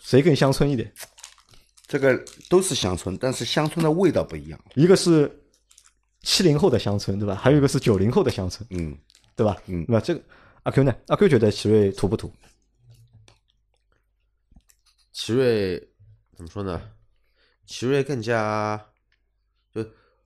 [0.02, 0.91] 谁更乡村一点？
[1.88, 4.60] 这个都是乡村，但是乡村的味道不一样。
[4.75, 5.32] 一个是
[6.21, 7.34] 七零后的乡村，对吧？
[7.34, 8.95] 还有一个是九零后的乡村，嗯，
[9.36, 9.56] 对吧？
[9.65, 10.02] 嗯对吧？
[10.02, 10.21] 这个
[10.63, 10.95] 阿 Q 呢？
[11.08, 12.32] 阿 Q 觉得奇瑞土不土？
[15.13, 15.80] 奇瑞
[16.36, 16.80] 怎么说呢？
[17.69, 18.84] 奇瑞更加
[19.71, 19.86] 就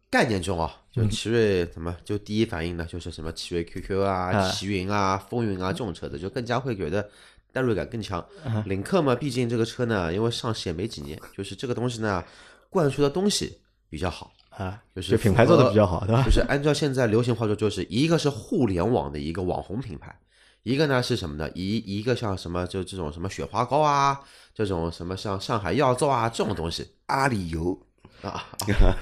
[0.10, 7.06] 概念中啊，就奇瑞怎么就第一反应呢，就是什么奇瑞 QQ 啊、啊奇云啊、风云啊这种车子，就更加会觉得
[7.52, 8.26] 代入感更强。
[8.66, 12.24] 领克嘛，毕竟这个车呢，因为上市也没几年，就是这个东西呢，
[12.70, 14.32] 灌输的东西比较好。
[14.52, 16.32] 啊，就是品牌做的比较好，对吧就？
[16.32, 20.16] 是按照现在流行话说，就是一个是互联网的一个网红品牌，
[20.62, 21.50] 一个呢是什么呢？
[21.56, 24.22] 一一个像什么就这种什么雪花膏啊，
[24.54, 27.78] 这种什么像上海药皂啊这种东西阿里油
[28.22, 28.30] 啊，
[28.82, 28.96] 啊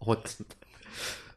[0.00, 0.16] 我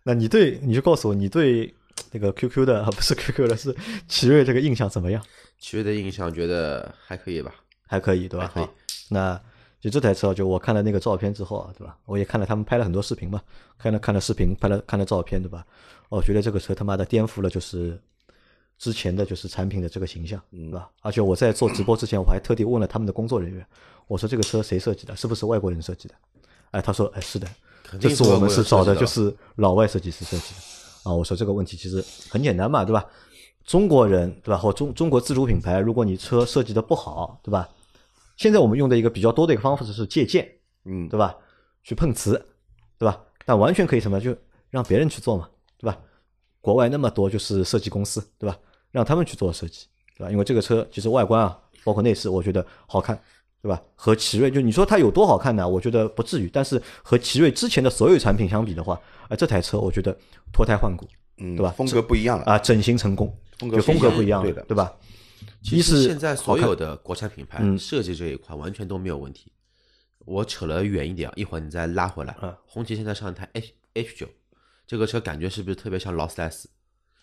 [0.03, 1.73] 那你对你就告诉我，你对
[2.12, 3.75] 那个 QQ 的啊， 不是 QQ 的，是
[4.07, 5.23] 奇瑞这个印象怎么样？
[5.60, 7.53] 奇瑞的印象觉得还可以吧？
[7.88, 8.49] 还可以，对吧？
[8.53, 8.73] 可以好，
[9.10, 9.39] 那
[9.79, 11.95] 就这台车，就我看了那个照片之后啊，对吧？
[12.05, 13.41] 我也看了他们拍了很多视频嘛，
[13.77, 15.63] 看了看了视频，拍了看了照片，对吧？
[16.10, 18.01] 我觉得这个车他妈的颠覆了就是
[18.82, 20.89] 之前的就是产品的这个形象，对吧？
[21.02, 23.63] 而且我在做直播之前，我还特地问了他们的工作人员，
[24.08, 25.15] 我说这个车谁设计的？
[25.15, 26.15] 是不是外国人设计的？
[26.72, 27.48] 哎，他说，哎，是的，
[28.00, 30.62] 这次我们是找的就是老外设计师设计的
[31.04, 31.13] 啊。
[31.13, 33.06] 我说这个问题其实很简单嘛，对吧？
[33.65, 34.58] 中国人对吧？
[34.58, 37.70] 或中中国自主品牌，如果你车设计的不好，对吧？
[38.36, 40.50] 现在我们用的一个比较多的一个方式是借鉴，
[40.86, 41.36] 嗯，对吧？
[41.84, 42.44] 去碰瓷，
[42.98, 43.22] 对吧？
[43.46, 44.36] 但完全可以什么，就
[44.72, 46.00] 让别人去做嘛，对吧？
[46.62, 48.58] 国外那么多就是设计公司，对吧？
[48.91, 50.32] 让他们去做设计，对吧？
[50.32, 53.19] 因为这个车其实外观啊，包括内饰，我觉得好看，
[53.62, 53.82] 对吧？
[53.95, 55.67] 和奇瑞就你说它有多好看呢？
[55.67, 56.49] 我觉得不至于。
[56.51, 60.15] 但是和奇瑞之前的所有产品相比的话，啊，这台车我觉得
[60.51, 61.71] 脱胎换骨，嗯，对吧？
[61.77, 64.93] 风格不一样了啊，整形成功，风格就风格不一样对的，对吧？
[65.63, 69.51] 其实现在所有的国产品牌嗯设计这一块完全都没有问题。
[70.25, 72.56] 我扯了远一点啊，一会儿你再拉回来嗯。
[72.65, 74.27] 红旗现在上一台 H H 九，
[74.86, 76.69] 这个车感觉是不是特别像劳斯莱斯，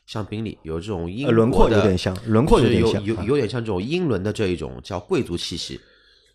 [0.09, 5.79] 像宾利，有这种英呃轮廓的有点像轮廓有点像啊有有点像这种英伦的这一种叫贵族气息。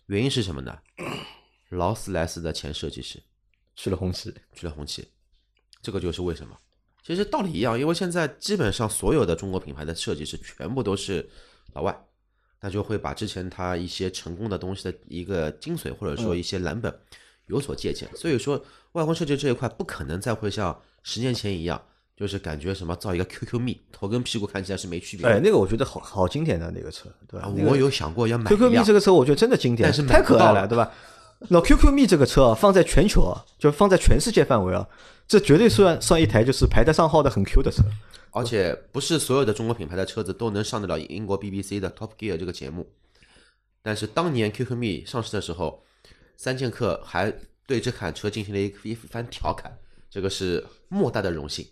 [0.06, 0.78] 原因是什么呢？
[1.70, 3.20] 劳斯莱斯的前设计师
[3.74, 5.04] 去了红旗，去了红旗，
[5.82, 6.56] 这个就是为什么。
[7.02, 11.28] 其实道理一样，因为现在基本上所有的中国品牌的设计师全部都是
[11.72, 11.98] 老外，
[12.60, 16.96] 那就会把之前他一些成功的东西的一个精髓或者说一些蓝本
[17.46, 18.08] 有所借鉴。
[18.14, 21.84] 所以说，外观设计这一块不可能再会像十年前一样，
[22.16, 25.40] 就是感觉什么造一个 QQ 蜜，头跟屁股看起来是没区别哎，的。
[25.40, 27.52] 那个我觉得好好经典的那个车，对吧啊？
[27.56, 30.92] 那个我有想过要买 QQ 蜜这个车，我觉得真的经典，但是太可爱了对吧？
[31.48, 34.88] 那 QQ 蜜这个车啊，放在全球啊，就放在全世界范围啊，
[35.26, 37.82] 这绝对算算一台就是排得上号的很 Q 的车。
[38.30, 42.88] 而且不是所有的中国品牌的车子都能上得了英国 BBC 的 Top Gear 这个节目。
[43.82, 45.84] 但是当年 QQ 蜜上市的时候，
[46.36, 47.32] 三剑客还
[47.66, 49.70] 对这款车进行了一一番调侃，
[50.10, 51.66] 这个是莫大的荣幸。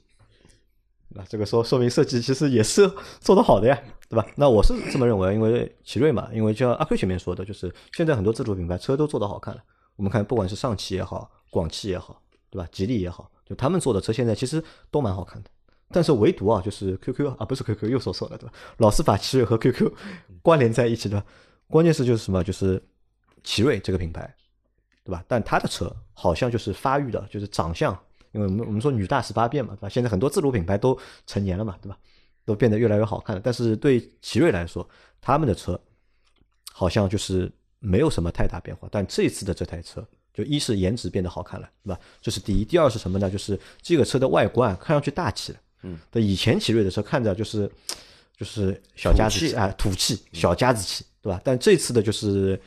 [1.15, 4.27] 那这个说说明设计其实也是做得好的呀，对吧？
[4.37, 9.63] 那我是这么认为，因为奇瑞嘛，因为就像阿 Q 前面说的，就是现在很多自主品牌车都做得好看了。
[9.97, 12.21] 我们看，不管是上汽也好，广汽也好，
[12.51, 12.67] 对吧？
[12.73, 15.51] 吉利也好，就他们做的车现在其实都蛮好看的。
[15.91, 18.55] 但是唯独啊，就是 QQ 啊，不是 QQ 又说错了，对吧？
[18.79, 19.93] 老是把奇瑞和 QQ
[20.41, 21.23] 关联在一起的。
[21.69, 22.43] 关键是就是什么？
[22.43, 22.83] 就是
[23.45, 24.35] 奇瑞这个品牌，
[25.05, 25.23] 对吧？
[25.29, 27.99] 但它的车好像就是发育的，就是长相，
[28.33, 29.89] 因为我们我们说女大十八变嘛，对吧？
[29.89, 31.97] 现在很多自主品牌都成年了嘛，对吧？
[32.45, 33.43] 都变得越来越好看了。
[33.45, 34.89] 但是对奇瑞来说，
[35.21, 35.81] 他们的车
[36.73, 38.89] 好像就是没有什么太大变化。
[38.91, 42.01] 但这次的这台车，就一是颜值变得好看了，对吧？
[42.21, 42.65] 这是第一。
[42.65, 43.31] 第二是什么呢？
[43.31, 45.59] 就是这个车的外观看上去大气了。
[45.83, 47.71] 嗯，对，以前奇瑞的车看着就是
[48.37, 51.41] 就是小家子气气啊，土气、小家子气，对吧？
[51.45, 52.61] 但这次的就是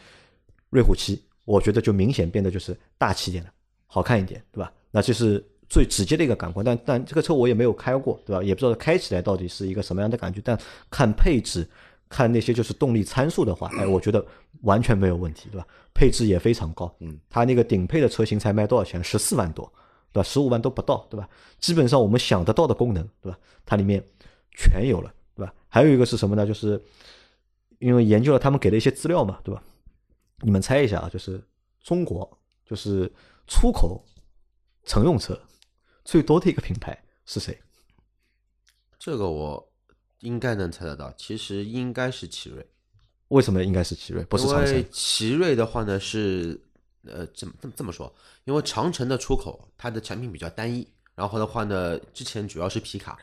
[0.70, 3.52] 瑞虎七，我觉得就明显变得就是大气一点了，
[3.88, 4.72] 好看一点，对吧？
[4.92, 6.66] 那这是最直接的一个感官。
[6.66, 8.44] 但但这个车我也没有开过，对吧？
[8.44, 10.42] 也不知道开起来到底是一个什么样的感觉。
[10.44, 10.58] 但
[10.90, 11.68] 看配置，
[12.10, 14.26] 看那些就是动力参数的话， 哎，我觉得
[14.62, 15.68] 完全没有问题，对吧？
[15.94, 19.04] 配置也非常高，嗯，它那个顶配的车型才卖多少钱？
[19.04, 19.72] 十四万多，
[20.12, 20.24] 对吧？
[20.24, 21.28] 十五万都不到，对吧？
[21.60, 23.38] 基本上我们想得到的功能，对吧？
[23.66, 24.04] 它里面
[24.58, 25.54] 全有了，对吧？
[25.68, 26.46] 还有一个是什么呢？
[26.46, 26.82] 就是
[27.80, 29.64] 因为研究了他们给的一些资料嘛，对吧？
[30.42, 31.42] 你们猜一下啊，就是
[31.82, 32.30] 中国
[32.66, 33.12] 就是
[33.48, 34.04] 出口
[34.84, 35.40] 乘用车
[36.06, 37.60] 最多的一个品牌是谁？
[39.00, 39.72] 这个我
[40.20, 42.66] 应该能猜得到，其实应该是奇瑞，
[43.30, 44.88] 为什么应该是奇瑞，不是因长城为？
[44.92, 46.60] 奇瑞的话呢是
[47.06, 48.14] 呃这么这么这么说，
[48.46, 53.18] 因为长城的出口它的产品比较单一，然后的话呢之前主要是皮卡，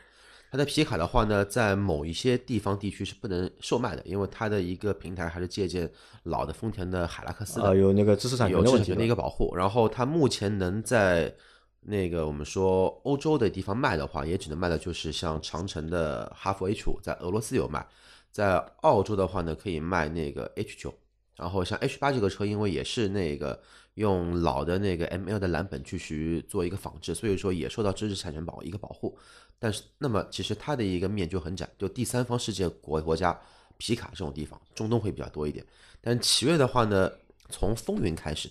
[0.51, 5.91] 它的皮卡的话呢在某一些地方地区是不能售卖的，因为它的一个平台还是借鉴
[6.25, 9.09] 老的丰田的海拉克斯的，啊，有那个知识产权的问题有知识权的一。
[9.09, 9.55] 个保护。
[9.57, 11.35] 然后它目前能在
[11.83, 17.87] 那个我们说欧洲的地方卖的话，也只能卖的就是像长城的哈弗 H 五，在俄罗斯有卖，
[18.31, 20.95] 在澳洲的话呢可以卖那个 H 九。
[21.35, 23.61] 然后像 H 八这个车，因为也是那个
[23.95, 29.19] 用老的那个 ML 的蓝本去去做一个仿制，所以说也受到知识产权保一个保护。
[29.59, 33.37] 但是那么其实它的一个面就很窄，就第三方世界国国家
[33.77, 35.65] 皮卡这种地方，中东会比较多一点。
[36.01, 37.11] 但奇瑞的话呢，
[37.49, 38.49] 从风云开始，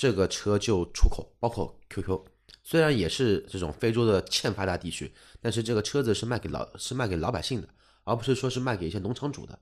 [0.00, 2.22] 这个车就出口，包括 QQ，
[2.62, 7.68] 虽然也是这种非洲的欠发达地区，但是这个车子是卖给老是卖给老百姓的，
[8.04, 9.58] 而不是说是卖给一些农场主的。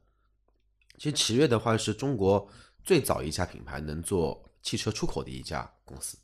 [0.96, 2.48] 其实奇瑞的话是中国
[2.84, 6.16] 最早一家品牌能做汽车出口的一家公司。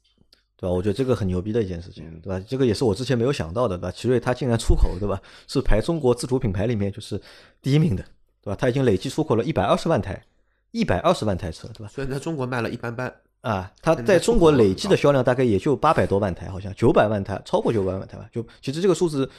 [0.57, 0.73] 对吧？
[0.73, 2.39] 我觉得这个很牛逼的一件事情，对吧？
[2.49, 3.91] 这个也是我之前没有想到的，对吧？
[3.91, 5.21] 奇瑞它竟然出口，对吧？
[5.49, 7.21] 是排中国自主品牌里面就是
[7.61, 8.05] 第一名的，
[8.41, 8.57] 对吧？
[8.57, 10.25] 它已经累计出口了一百二十万台，
[10.71, 11.91] 一百二十万台车，对吧？
[11.93, 13.13] 虽然在中国卖了一般般，
[13.45, 18.27] 啊，它在中国累计的销量大概也就八百多万台，好像九百万台，超过九百万台吧。
[18.33, 19.31] 就其实这个数字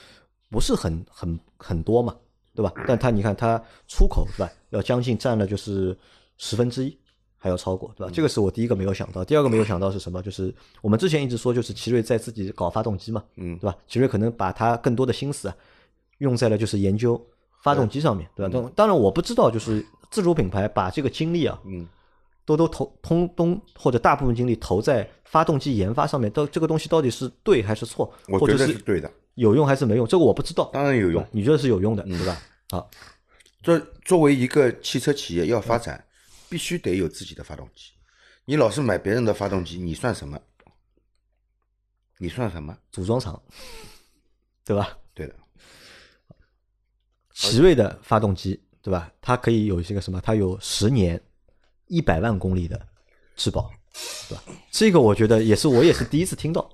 [0.51, 2.15] 不是很很很多嘛，
[2.53, 2.71] 对吧？
[2.87, 5.97] 但它你看它出口对吧，要将近占了就是
[6.37, 6.95] 十分之一，
[7.35, 8.13] 还要超过对吧？
[8.13, 10.21] 这个是我第一个没有想到，第二个没有想到是什么？
[10.21, 13.75] 就是我们之前一直说就是奇瑞在自己搞发动机嘛，嗯对吧？
[13.87, 15.55] 奇瑞可能把它更多的心思啊
[16.19, 17.19] 用在了就是研究
[17.63, 18.51] 发动机上面，对吧？
[18.53, 21.87] 当当然我不知道就是自主品牌把这个精力啊，嗯，
[22.45, 30.69] 都都投通东或者大部分精力投在发动机研发上面，到这个东西到底是对还是错，我觉得是是对的，有用还是没用，这个我不知道。
[30.71, 31.25] 当然有用。
[31.31, 32.41] 你觉得是有用的，对吧？
[32.69, 32.89] 好，
[33.63, 36.05] 作作为一个汽车企业要发展，
[36.47, 37.91] 必须得有自己的发动机。
[38.45, 40.39] 你老是买别人的发动机，你算什么？
[42.17, 42.77] 你算什么？
[42.91, 43.41] 组装厂，
[44.63, 44.97] 对吧？
[45.13, 45.35] 对的，
[47.33, 49.11] 奇瑞的发动机，对吧？
[49.19, 50.21] 它可以有一些个什么？
[50.21, 51.21] 它有十年
[51.87, 52.79] 一百万公里的
[53.35, 53.69] 质保，
[54.29, 54.43] 对吧？
[54.71, 56.69] 这个我觉得也是我也是第一次听到，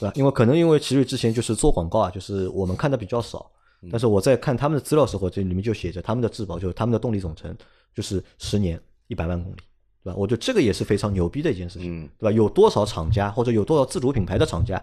[0.00, 0.12] 对吧？
[0.14, 3.50] 因为可能因为奇瑞之前就是做广告啊，就是我们看的比较少，
[3.90, 7.54] 但是我在看他们的资料时候，这里面就写着他们的质保，就是他们的动力总成
[7.94, 9.56] 就是十年一百万公里，
[10.02, 10.16] 对吧？
[10.16, 12.32] 我觉得这个也是非常牛逼的一件事情，嗯，对吧？
[12.32, 14.82] 有多少厂家或者有多少自主品牌的厂家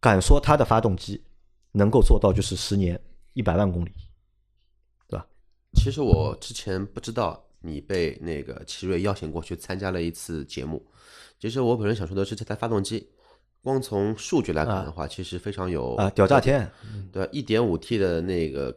[0.00, 1.22] 敢说它的发动机
[1.72, 3.00] 能够做到就是十年
[3.32, 3.90] 一百万公里？
[5.08, 5.26] 对吧
[5.74, 10.84] 其实我之前不知道你被那个奇瑞邀请过去参加了一次节目。
[11.40, 13.08] 其实我本人想说的是，这台发动机，
[13.62, 16.70] 光从数据来看的话，其实非常有啊，屌炸天！
[17.12, 18.74] 对，一点五 T 的那个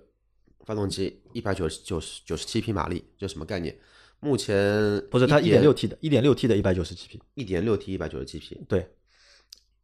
[0.66, 3.78] 发动机，一百九十九十九十七匹马力，这什么概念？
[4.20, 8.90] 目前不是它一点1.6六 T 的，一点六 T 的一百九十七匹，一点六 T 一百九十七匹，对，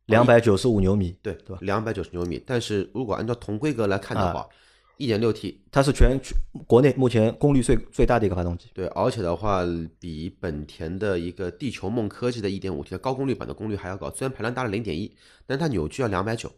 [0.07, 1.59] 两百九十五牛米，对对吧？
[1.61, 2.41] 两百九十牛米。
[2.45, 4.49] 但是如果按照同规格来看的啊话，
[4.97, 8.69] 一点六 T 它是全全国内目前功率最最大的一个发动机。
[8.73, 9.63] 对，而且的话，
[9.99, 14.11] 比本田的一个地球梦科技的一点五 T 的高功率版的功率还要高。
[14.11, 15.11] 虽然排量大了零点一
[15.45, 16.51] 但它扭矩要两百九，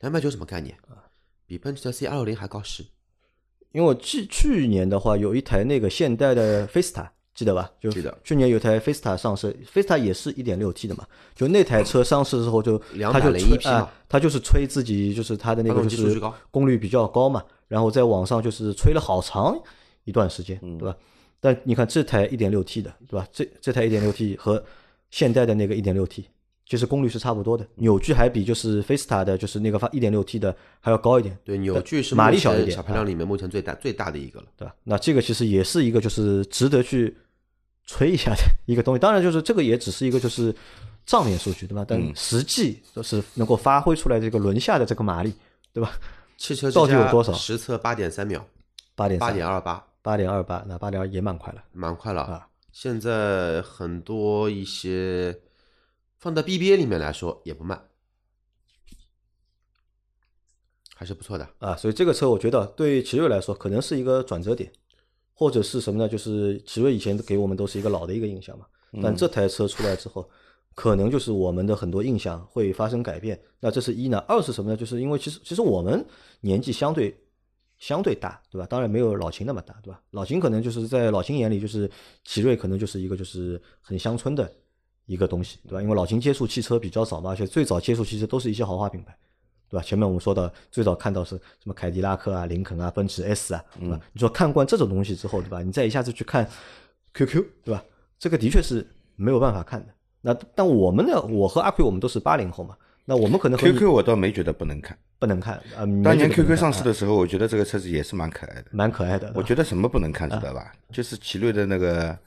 [0.00, 0.74] 两百九什么概念？
[1.46, 2.82] 比奔驰的 C260 还高十。
[3.72, 7.70] 因为我去去年的话，有一台那个现代的菲斯塔，记得吧？
[7.80, 7.88] 就
[8.24, 11.06] 去年有台菲斯塔上市，菲斯塔也是一点六 T 的嘛。
[11.36, 12.76] 就那台车上市之后就，
[13.12, 16.20] 他就201吹匹嘛啊，他就是吹自己就是它的那个就是
[16.50, 19.56] 功率比较高嘛，然后在网上就是吹了好长
[20.02, 20.96] 一段时间，对吧？
[21.38, 23.24] 但你看这台一点六 T 的，对吧？
[23.32, 24.60] 这这台一点六 T 和
[25.12, 26.24] 现代的那个一点六 T，
[26.66, 34.46] 其实功率是差不多的，扭矩还比就是菲斯塔的，就是那个发一点六 T 的还要高一点，对，扭矩是马力小一点啊小排量里面目前最大最大的一个了。
[34.56, 34.74] 对吧？
[34.82, 37.16] 那这个其实也是一个就是值得去
[37.88, 38.98] 吹一下的 一个东西。
[39.00, 40.54] 当然，就是这个也只是一个就是
[41.06, 41.84] 账面数据，对吧？
[41.88, 45.32] 但实际就是能够发挥出来这个轮下的这个马力，
[45.72, 45.98] 对吧？
[46.36, 48.46] 汽车到底有多少实测八点三秒，
[48.94, 51.64] 八点八点二八，八点二八，那八点二也蛮快了。
[51.72, 52.22] 蛮快了。
[52.22, 55.40] 啊现在很多一些
[56.18, 57.82] 放在 BBA 里面来说也不慢，
[60.94, 61.48] 还是不错的。
[61.58, 64.70] 啊，所以这个车我觉得对奇瑞来说可能是一个转折点，
[65.38, 66.08] 或者是什么呢？
[66.08, 68.66] 就是奇瑞以前给我们都是一个老的一个印象嘛，
[69.00, 70.28] 但这台车出来之后，
[70.74, 73.40] 可能就是我们的很多印象会发生改变。
[73.60, 74.76] 那这是一呢，二是什么呢？
[74.76, 76.04] 就是因为其实其实我们
[76.40, 77.16] 年纪相对
[77.78, 78.66] 相对大，对吧？
[78.66, 80.02] 当然没有老秦那么大，对吧？
[80.10, 81.88] 老秦可能就是在老秦眼里，就是
[82.24, 84.52] 奇瑞可能就是一个就是很乡村的
[85.06, 85.80] 一个东西，对吧？
[85.80, 89.16] 因为老秦接触汽车比较早嘛，而且最早接触汽车都是一些豪华品牌。
[89.68, 89.82] 对吧？
[89.82, 94.00] 前面我们说到最早看到是什么凯迪拉克啊、林肯啊、奔驰 S 啊，对吧？
[94.12, 95.62] 你说看惯这种东西之后，对吧？
[95.62, 96.48] 你再一下子去看
[97.14, 97.82] QQ，对吧？
[98.18, 99.92] 这个的确是没有办法看的。
[100.20, 101.20] 那但我们呢？
[101.22, 105.86] 我和阿奎我们都是八零后嘛，那我们可能 QQ 我倒没觉得不能看，不能看啊。
[106.02, 108.64] 当年 QQ 上市啊的时候，我觉得这个车子也是蛮可爱的。
[108.72, 109.30] 蛮可爱的。
[109.34, 110.72] 我觉得什么不能看，知道吧？
[110.92, 112.18] 就是奇瑞的那个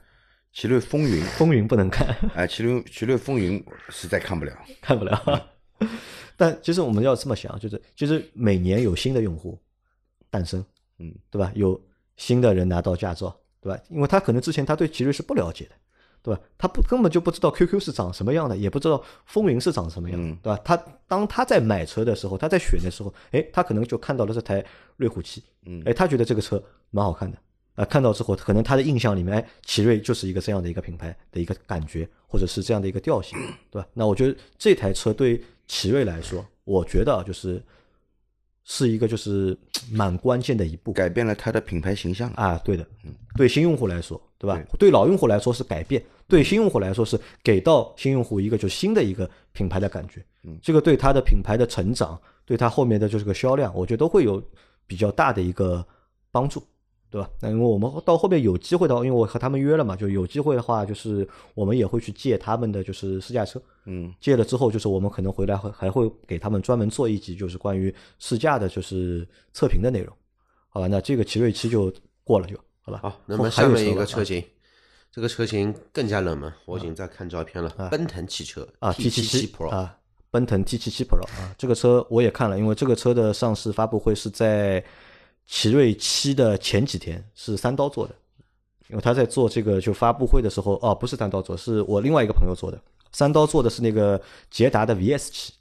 [0.53, 4.53] 奇瑞风云，风云不能看，哎，奇瑞奇瑞风云实在看不了。
[4.81, 5.47] 看不了。
[6.41, 9.55] 但其实我们要这么想，就是就是每年有新的用户
[10.31, 10.65] 诞生，
[10.97, 11.51] 嗯，对吧？
[11.53, 11.79] 有
[12.17, 13.79] 新的人拿到驾照，对吧？
[13.91, 15.71] 因为他可能之前他对奇瑞是不了解的，
[16.23, 16.41] 对吧？
[16.57, 20.59] 他不根本就不知道 QQ 是长什么样的，也不知道风云是长什么样对吧？
[20.65, 20.75] 他
[21.07, 24.65] 当他在买车的时候，他在选的时候，哎，他可能就看到了这台
[24.97, 27.37] 瑞虎七，嗯哎，他觉得这个车蛮好看的。
[27.75, 33.37] 啊，看到之后，可能他的印象里面，哎，奇瑞就是一个这样的一个品牌的一个感觉，或者是这样的一个调性，
[33.69, 33.87] 对吧？
[33.93, 35.41] 那我觉得这台车对
[35.71, 37.63] 奇瑞来说，我觉得啊就是
[38.65, 39.57] 是一个就是
[39.89, 42.29] 蛮关键的一步改变了它的品牌形象。
[42.31, 42.85] 啊，对的，
[43.37, 44.61] 对新用户来说，对吧？
[44.77, 54.43] 对老用户来说是改变，对新用户来说是给到新用户一个就新的一个品牌的感觉，嗯这个对它的品牌的成长，对它后面的就是个销量，我觉得都会有
[54.85, 55.87] 比较大的一个
[56.31, 56.61] 帮助。
[57.11, 57.29] 对吧？
[57.41, 70.15] 那因为我们到后面有机会的话，因为我和他们约了嘛，就有机会的话，就是我们也会去借他们的就是试驾车，嗯，借了之后，就是我们可能回来会还会给他们专门做一集，就是关于试驾的，就是测评的内容，
[70.69, 70.87] 好吧？
[70.87, 71.93] 那这个奇瑞七就
[72.23, 72.99] 过了就好吧？
[73.03, 74.41] 好，那后么下面一个车型，
[75.11, 77.69] 这个车型更加冷门，我已经在看照片了。
[77.91, 79.97] 奔腾汽车啊 T 七七 Pro，啊，
[80.29, 84.81] 奔腾 T 七七 Pro 啊，这个车我也看了，因为这个车的上市发布会是在
[85.51, 88.15] 奇瑞七的前几天，是三刀做的，
[88.87, 92.81] 因为他在做这个就发布会的时候，哦，不是三刀做，是我另外一个朋友做的。
[93.11, 95.53] 三刀做的是那个捷达的 VS 七，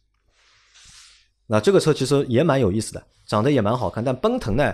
[1.49, 4.03] 那这个车其实也蛮有意思的，长得也蛮好看。
[4.03, 4.73] 但奔腾呢，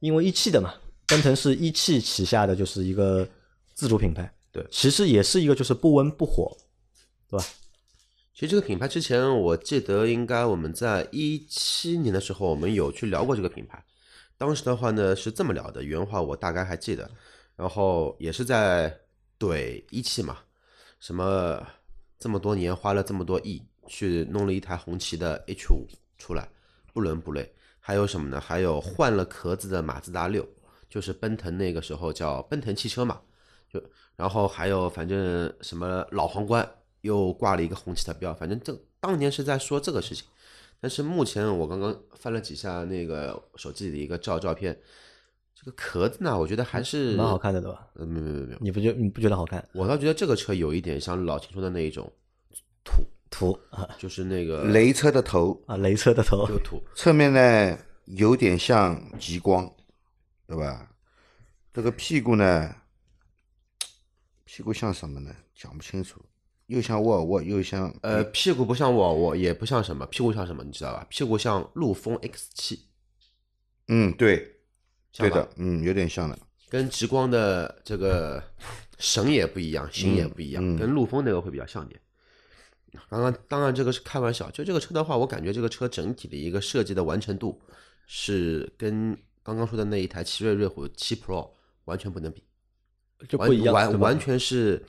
[0.00, 0.72] 因为一汽的嘛，
[1.06, 3.28] 奔腾是一汽旗下的就是一个
[3.74, 6.56] 自主品牌，对其实也是一个就是不温不火，
[7.28, 7.44] 对吧？
[8.32, 13.84] 其实这个品牌之前我记得应该我们在一七年的时候我们有去聊过这个品牌，
[14.38, 17.10] 当时的话呢是这么聊的，原话我大概还记得，
[17.56, 18.94] 然后也是在
[19.38, 20.38] 怼一汽嘛，
[21.00, 21.66] 什么
[22.18, 25.86] 这么多年花了这么多亿去弄了一台红旗的 H 五
[26.18, 26.48] 出来，
[26.92, 27.50] 不伦不类。
[27.80, 28.40] 还有什么呢？
[28.40, 30.44] 还有换了壳子的马自达六，
[30.90, 33.20] 就是奔腾那个时候叫奔腾汽车嘛，
[33.72, 33.80] 就
[34.16, 36.68] 然后还有反正什么老皇冠
[37.02, 40.26] 又挂了一个红旗的标，反正这当年是在说这个事情。
[40.80, 44.78] 但是目前我刚刚翻了几下那个手机里的一个照照片，
[45.54, 47.88] 这个壳子呢，我觉得还是蛮好看的，对吧？
[47.94, 49.66] 呃，没有没有没有，你不觉你不觉得好看？
[49.72, 52.12] 我倒觉得这个车有一点像老秦说的那一种
[52.84, 59.68] 土，土啊就是那个 雷车的头，啊，雷车的头，就土，侧面呢有点像极光，
[60.46, 60.90] 对吧？
[61.72, 62.74] 这个屁股呢，
[64.44, 65.34] 屁股像什么呢？
[65.54, 66.22] 讲不清楚，
[66.66, 71.06] 又像沃尔沃，又像呃，屁股不像沃尔沃，也不像什么，屁股像什么，你知道吧？
[71.08, 72.80] 屁股像陆风 X 七，
[73.88, 74.56] 嗯，对，
[75.12, 76.38] 对的，嗯，有点像的。
[76.68, 78.42] 跟极光的这个
[78.98, 82.00] 神也不一样，型也不一样，嗯跟陆风那个会比较像点。
[83.08, 87.60] 刚刚当然这个是开玩笑，就这个车的话，我感觉这个车整体的一个设计的完成度
[88.06, 91.50] 是跟刚刚说的那一台奇瑞瑞虎七 Pro
[91.84, 92.42] 完全不能比，
[93.28, 94.84] 就不一样，完完全是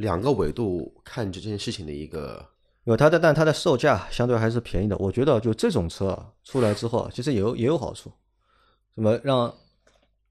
[0.00, 2.44] 两个维度看这件事情的一个
[2.84, 4.96] 因为它的，但它的售价相对还是便宜的。
[4.96, 8.10] 我觉得就这种车啊出来之后啊，其实也有也有好处，
[8.94, 9.54] 什么让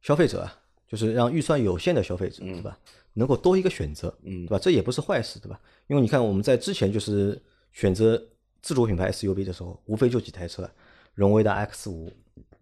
[0.01, 0.53] 消费者啊，
[0.87, 2.77] 就是让预算有限的消费者，对吧，
[3.13, 4.59] 能够多一个选择，嗯对吧？
[4.59, 5.59] 这也不是坏事，对吧？
[5.87, 7.39] 因为你看我们在之前就是
[7.71, 8.21] 选择
[8.63, 10.69] 自主品牌 SUV 的时候，无非就几台车，
[11.13, 12.11] 荣威的 X 五，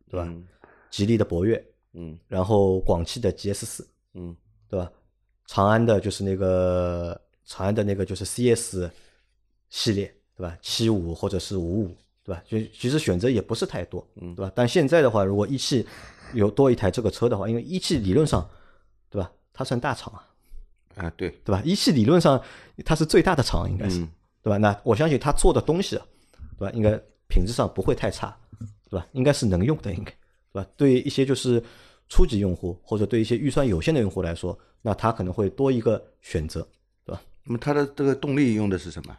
[0.10, 0.30] 对吧？
[0.90, 4.36] 吉利的博越，嗯然后广汽的 GS 四，嗯
[4.70, 4.92] 对吧？
[5.48, 8.90] 长安的就是那个长安的那个就是 CS
[9.70, 10.58] 系列，对吧？
[10.62, 12.44] 七五或者是五五，对吧？
[12.48, 14.52] 就其实选择也不是太多，嗯对吧？
[14.54, 15.86] 但现在的话，如果一汽
[16.34, 18.48] 有多一台这个车的话，因为一汽理论上，
[19.10, 19.32] 对吧？
[19.54, 20.28] 它算大厂啊，
[21.06, 21.62] 啊，对，对吧？
[21.66, 22.42] 一汽理论上
[22.86, 24.10] 它是最大的厂，应该是，嗯
[24.44, 24.58] 对吧？
[24.58, 26.06] 那我相信它做的东西啊，
[26.60, 26.72] 对吧？
[26.76, 26.92] 应该
[27.28, 28.38] 品质上不会太差，
[28.90, 29.08] 对吧？
[29.14, 30.12] 应该是能用的，应该，
[30.54, 30.70] 对吧？
[30.78, 31.62] 对一些就是
[32.10, 36.68] 初级用户或者对一些预算有限的用户来说，那他可能会多一个选择，
[37.06, 37.22] 对吧？
[37.44, 39.18] 那么它的这个动力用的是什么？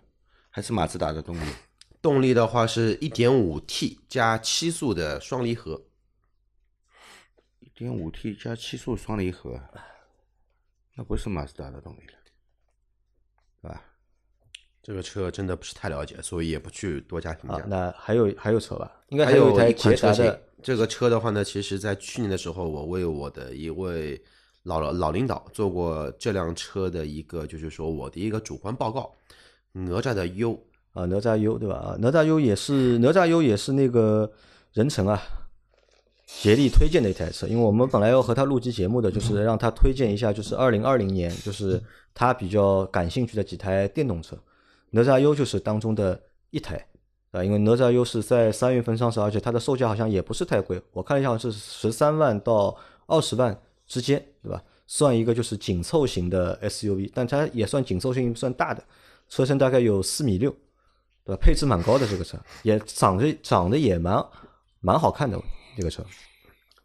[0.50, 1.50] 还是马自达的动力？
[2.00, 5.82] 动力的话是 1.5T 加七速的双离合
[7.76, 9.60] ，1.5T 加七速双离合，
[10.94, 12.12] 那不是马自达的动力了，
[13.62, 13.84] 对吧？
[14.88, 17.56] 这个车真的不是太了解，所以也不去多加评价，。
[17.56, 18.90] 啊那还有还有车吧？
[19.10, 24.18] 应该还有一款车型捷达的，，这个车的话呢，其实在去年的时候，我为我的一位
[24.62, 29.12] 老老领导做过这辆车的一个，就是说我的一个主观报告，
[29.72, 30.58] 哪吒的 U
[30.94, 31.74] 啊，哪吒 U 对吧？
[31.74, 34.32] 啊，哪吒 U 也是哪吒 U 也是那个
[34.72, 35.20] 人成啊，
[36.26, 41.78] 竭力推荐的一台车，因为我们本来要和他录期节目的，就是让他推荐一下，就是二零二零年，就是
[42.14, 44.34] 他比较感兴趣的几台电动车，
[44.90, 46.20] 哪吒 U 就是当中的
[46.50, 46.86] 一台
[47.30, 52.76] 啊，因为哪吒 U 是在三月份上市，而且它的售价好像也不是太贵，我看一下，是十三万到
[53.06, 54.62] 二十万之间，对吧？
[54.86, 58.82] 算一个就是紧凑型的 SUV，但它也算紧凑型，算大的，
[59.28, 60.54] 车身大概有四米六。
[61.24, 61.42] 对吧？
[61.42, 64.16] 配置蛮高的这个车，也长得长得也蛮
[64.80, 65.38] 蛮好看的
[65.76, 66.02] 这个车。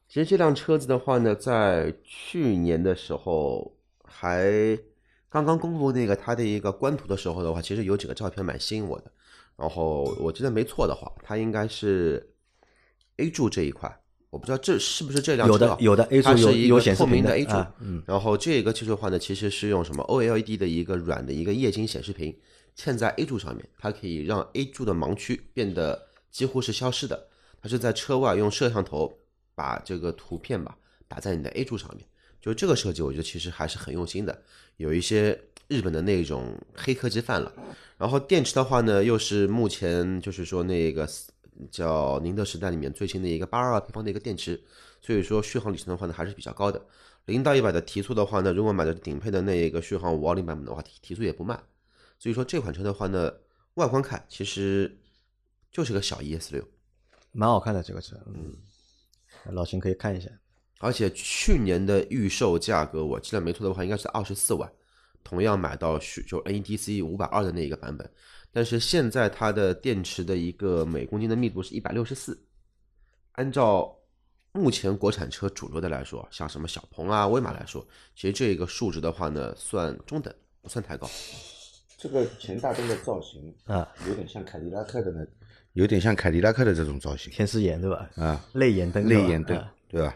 [0.10, 3.74] 其实这辆车子的话呢，在去年的时候
[4.04, 4.78] 还
[5.34, 9.12] 刚刚公布那个它的一个官图的时候的话，其实有几个照片蛮吸引我的。
[9.58, 12.32] 然后我记得没错的话，它应该是
[13.18, 22.38] A 柱这一块，我不知道这是不是这辆车啊有的有的 A 柱有一个有显示屏透明的 A 柱啊，嗯，然后这个技术的话呢，其实是用什么 OLED 的一个软的一个液晶显示屏
[22.78, 27.28] 嵌在 A 柱上面，它可以让 A 柱的盲区变得几乎是消失的。
[27.60, 29.12] 它是在车外用摄像头
[29.56, 30.78] 把这个图片吧
[31.08, 32.06] 打在你的 A 柱上面，
[32.44, 34.44] 就这个设计，我觉得其实还是很用心的，
[34.76, 35.40] 有一些
[35.70, 37.50] 日本的那种黑科技范了。
[37.98, 41.08] 然后电池的话呢，又是目前就是说那个
[41.72, 44.62] 叫宁德时代里面最新的一个八二二配方的一个电池，
[45.02, 46.86] 所以说续航里程的话呢还是比较高的。
[47.28, 51.64] 零到一百的提速的话呢，如果买的顶配的那个续航五二零版本的话，提提速也不慢。
[52.20, 53.32] 所以说这款车的话呢，
[53.76, 54.98] 外观看其实
[55.72, 56.68] 就是个小 ES 六。
[57.32, 58.18] 蛮好看的这个车。
[58.28, 58.58] 嗯，
[59.54, 60.30] 老秦可以看一下。
[60.84, 64.70] 而且去年的预售价格，我记得没错的话，应该是二十四万，
[65.24, 68.08] 同样买到是就 NEDC 五百二的那一个版本。
[68.52, 72.38] 但是现在它的电池的一个每公斤的密度是一百六十四，
[73.32, 73.98] 按照
[74.52, 81.10] 目前国产车主流的来说，像什么小鹏啊、威马来说，其实这个数值的话呢，算中等，不算太高。
[81.98, 85.26] 这个前大灯的造型啊，有点像凯迪拉克的那，
[85.72, 88.10] 有点像凯迪拉克的这种造型天丝眼对吧？
[88.18, 90.14] 啊，泪眼灯，泪眼灯啊，对吧？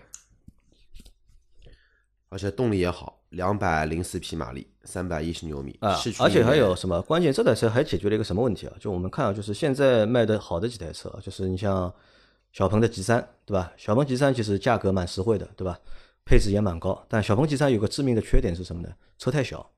[2.30, 7.02] 而且动力也好，两百零四匹马力，三百一十牛米啊而且还有什么？
[7.04, 8.74] 关键这台车还解决了一个什么问题啊？
[8.80, 11.94] 就我们看啊，就是现在卖的好的几台车啊，就是你像
[12.52, 13.72] 小鹏的 G 三，对吧？
[13.78, 15.80] 小鹏 G 三其实价格蛮实惠的，对吧？
[16.26, 18.90] 配置也蛮高，但小鹏 G 三有个致命的缺点是什么呢？
[19.18, 19.70] 车太小，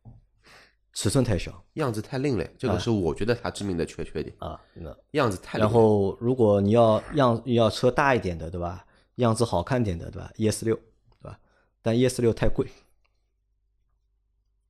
[0.94, 4.60] 尺寸太小样子太另类，这个是我觉得它致命的缺缺点，啊。
[4.74, 5.60] 那样子太。
[5.60, 8.84] 然后如果你要样要车大一点的，对吧？
[9.16, 10.80] 样子好看点的，对吧？ES 六，
[11.90, 12.68] 但 ES 六太贵，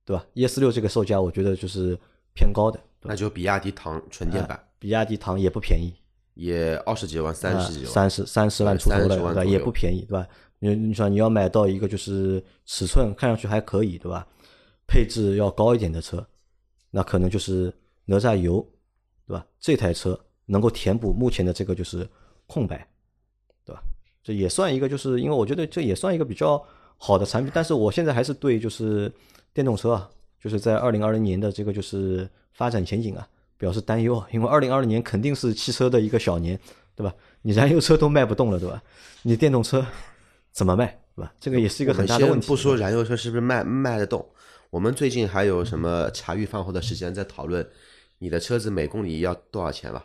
[0.06, 1.94] 对吧？ES 六这个售价我觉得就是
[2.32, 5.92] 偏高的，那就比亚迪唐纯电版啊比亚迪唐也不便宜，
[6.32, 9.44] 也二十几万、三十几万，啊三十三十万出头30了，对吧？
[9.44, 10.26] 也不便宜，对吧？
[10.60, 14.26] 你你说你要买到一个就是尺寸看上去还可以，对吧？
[14.86, 16.26] 配置要高一点的车，
[16.90, 17.70] 那可能就是
[18.06, 18.66] 哪吒游，
[19.26, 19.46] 对吧？
[19.60, 22.08] 这台车能够填补目前的这个就是
[22.46, 22.88] 空白，
[23.62, 23.82] 对吧？
[24.22, 26.62] 这也算一个，就是因为我觉得这也算一个比较
[27.02, 29.10] 好的产品，但是我现在还是对就是
[29.54, 33.26] 电动车啊，就是在二零二零年的这个就是发展前景啊
[33.56, 36.60] 表示担忧啊，因为二零二零年肯定是汽车的一个小年，
[36.94, 37.14] 对吧？
[37.40, 38.82] 你燃油车都卖不动了，对吧？
[39.22, 39.84] 你电动车
[40.52, 40.86] 怎么卖，
[41.16, 41.32] 对吧？
[41.40, 42.46] 这个也是一个很大的问题。
[42.46, 44.22] 先不说燃油车是不是卖卖得动，
[44.68, 47.66] 我们最近还有什么茶余饭后的时间在讨论
[48.18, 50.04] 你的车子每公里要多少钱吧？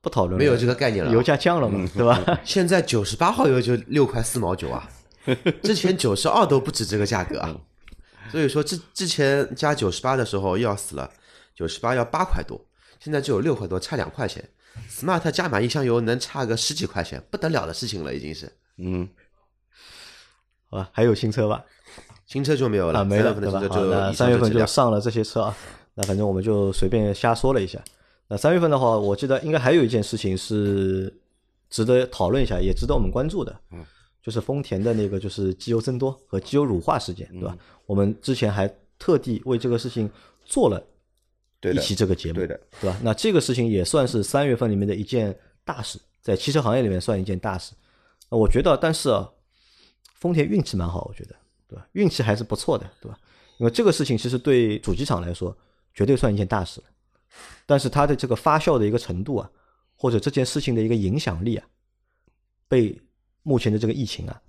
[0.00, 1.12] 不讨论了没有这个概念了啊。
[1.12, 2.40] 油价降了嘛，对吧？
[2.44, 4.88] 现在九十八号油就六块四毛九啊，
[5.62, 7.56] 之前九十二都不止这个价格啊。
[8.30, 11.10] 所以说之之前加九十八的时候又要死了，
[11.54, 12.60] 九十八要八块多，
[12.98, 14.46] 现在只有六块多，差两块钱。
[14.90, 18.52] smart 加满一箱油能差个十几块钱，不得了的事情了，已经是。
[18.76, 19.08] 嗯，
[20.68, 21.64] 好吧，还有新车吧？
[22.26, 23.60] 新车就没有了，啊，没了，对吧？
[23.70, 25.56] 那三月份就上了这些车啊。
[25.94, 27.82] 那反正我们就随便瞎说了一下。
[28.28, 31.16] 那三月份的话，我记得应该还有一件事情是
[31.70, 33.58] 值得讨论一下，也值得我们关注的。
[33.70, 33.82] 嗯，
[34.26, 37.56] 就是丰田的那个就是机油增多和机油乳化事件，对吧？
[37.86, 38.68] 我们之前还
[38.98, 40.10] 特地为这个事情
[40.44, 40.84] 做了
[41.62, 42.98] 一，期这个节目，对的，对吧？
[43.04, 45.32] 那这个事情也算是三月份里面的一件
[45.64, 47.72] 大事，在汽车行业里面算一件大事。
[48.28, 49.30] 那我觉得，但是啊，
[50.16, 51.36] 丰田运气蛮好，我觉得，
[51.68, 51.86] 对吧？
[51.92, 53.16] 运气还是不错的，对吧？
[53.58, 55.56] 因为这个事情其实对主机厂来说，
[55.94, 56.86] 绝对算一件大事了。
[57.64, 59.48] 但是它的这个发酵的一个程度啊，
[59.94, 61.64] 或者这件事情的一个影响力啊，
[62.66, 63.00] 被
[63.46, 64.42] 目前的这个疫情啊，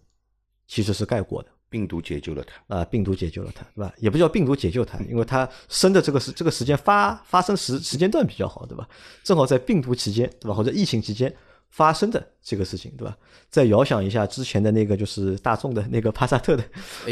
[0.68, 1.50] 其实是盖过的。
[1.70, 2.76] 病毒解救了他。
[2.76, 3.94] 啊，病毒解救了他，对吧？
[4.00, 8.90] 也不叫病毒解救他，因为他生的这个时这个时间发发生时时间段比较好，对吧？
[9.24, 10.56] 正好在病毒期间，对吧？
[10.56, 11.32] 或者疫情期间
[11.70, 13.16] 发生的这个事情，对吧？
[13.50, 16.64] 再遥想一下之前的那个就是大众的那个帕萨特的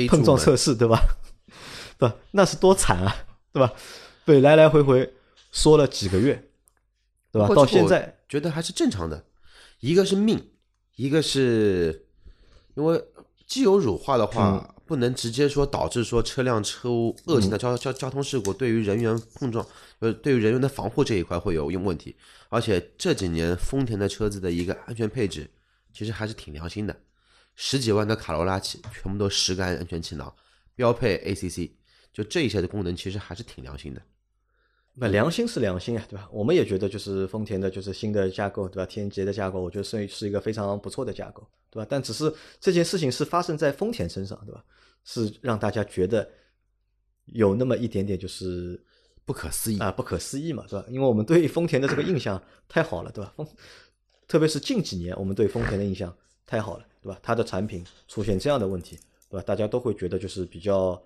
[0.09, 0.99] 碰撞测试，对吧？
[1.99, 2.15] 对吧？
[2.31, 3.15] 那是多惨啊，
[3.53, 3.71] 对吧？
[4.23, 5.13] 被来来回回
[5.51, 6.41] 说了几个月，
[7.31, 7.53] 对吧？
[7.53, 9.25] 到现在，觉得还是正常的，
[9.81, 10.41] 一个是命，
[10.95, 12.07] 一个是
[12.75, 13.03] 因为
[13.45, 19.65] 机油乳化的话，嗯不能直接说导致说车辆车误恶性的交交交通事故，对于人员碰撞，
[19.97, 22.15] 呃，对于人员的防护这一块会有用问题。
[22.49, 25.49] 而且这几年丰田的车子的一个安全配置，
[25.91, 26.95] 其实还是挺良心的，
[27.55, 30.31] 十几万的卡罗拉起全部都十个安全气囊，
[30.75, 31.71] 标配 ACC，
[32.13, 34.01] 就这一些的功能其实还是挺良心的。
[34.97, 36.27] 不，良心是良心啊，对吧？
[36.31, 38.85] 我们也觉得就是丰田的就是新的架构，对吧？
[38.85, 41.87] 天劫的架构，我觉得是是一个非常不错的架构，对吧？
[41.89, 44.63] 但只是这件事情是发生在丰田身上，对吧？
[45.03, 46.27] 是让大家觉得
[47.25, 48.81] 有那么一点点就是
[49.25, 50.85] 不可思议啊、不可思议嘛，对吧？
[50.89, 53.33] 因为我们对丰田的这个印象太好了，对吧？
[53.35, 53.47] 丰，
[54.27, 56.15] 特别是近几年我们对丰田的印象
[56.45, 57.19] 太好了，对吧？
[57.21, 58.97] 它的产品出现这样的问题，
[59.29, 59.43] 对吧？
[59.45, 60.99] 大家都会觉得就是比较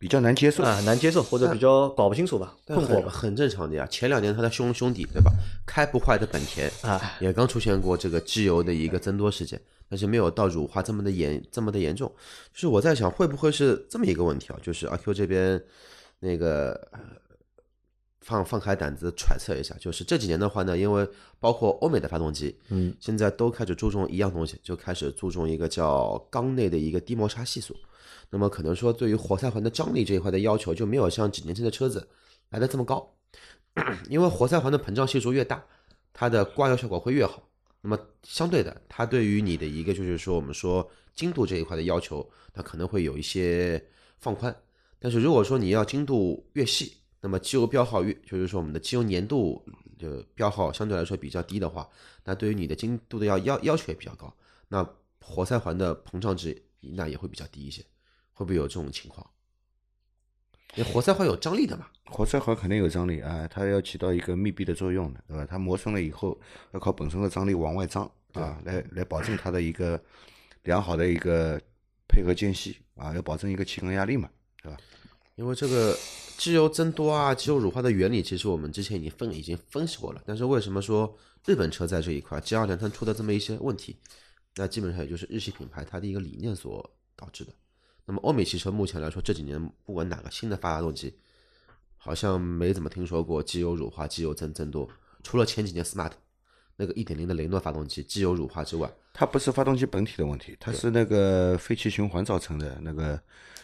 [0.00, 0.64] 比较难接受。
[0.64, 3.10] 啊难接受，或者比较搞不清楚吧，但困惑吧。
[3.10, 3.86] 很很正常的呀。
[3.90, 5.30] 前两年他的兄兄弟对吧，
[5.66, 12.10] 开不坏的本田啊，也刚出现过这个机油的一个增多事件，但是没有到乳化这么的严这么的严重。
[12.54, 14.58] 就是我在想，会不会是这么一个问题啊？
[14.62, 15.62] 就是阿 Q 这边
[16.20, 17.00] 那个呃
[18.22, 21.06] 放放开胆子揣测一下，就是这几年的话呢，因为
[21.38, 27.76] 包括欧美的发动机，嗯，现在都开始注重一样东西，就开始注重一个叫缸内的一个低摩擦系数。
[28.30, 32.08] 那么可能说对于活塞环的张力这一块的要求就没有像几年前的车子
[32.50, 33.14] 来的这么高，
[34.08, 35.64] 因为活塞环的膨胀系数越大，
[36.12, 37.42] 它的刮油效果会越好。
[37.82, 43.82] 那么相对的，它对于你的一个就是说我们说精度这一块的要求，它可能会有一些
[44.18, 44.54] 放宽。
[44.98, 49.64] 但是如果说你要精度越细，那么机油标号越就是说我们的机油粘度
[49.98, 51.88] 就标号相对来说比较低的话，
[52.24, 54.34] 那对于你的精度的要要要求也比较高，
[54.68, 54.86] 那
[55.22, 57.82] 活塞环的膨胀值那也会比较低一些，
[58.40, 59.30] 会不会有这种情况？
[60.74, 65.44] 因为活塞环有张力的嘛，活塞环肯定有张力啊，它要起到一个密闭的作用的，对吧？
[65.44, 66.40] 它磨损了以后，
[66.72, 70.02] 要靠本身的张力往外张啊，来来保证它的一个
[70.62, 71.60] 良好的一个
[72.08, 74.30] 配合间隙啊，要保证一个气缸压力嘛，
[74.62, 74.78] 对吧？
[75.34, 75.94] 因为这个
[76.38, 80.22] 机油增多啊、机油乳化的原理，其实我们之前已经分已经分析过了。
[80.24, 81.14] 但是为什么说
[81.44, 83.98] 日本车在这一块接二连三出的这么一些问题？
[84.56, 87.52] 那基本上也就是日系品牌它的一个理念所导致的。
[88.04, 91.14] 那么欧美汽车目前来说这几年不管哪个新的发动机，
[91.96, 94.88] 好像没怎么听说过机油乳化、机油增增多，
[95.22, 96.12] 除了前几年 Smart
[96.76, 103.20] 那个1.0的雷诺发动机机油乳化之外，它不是发动机本体的问题，它是那个废气循环造成的那个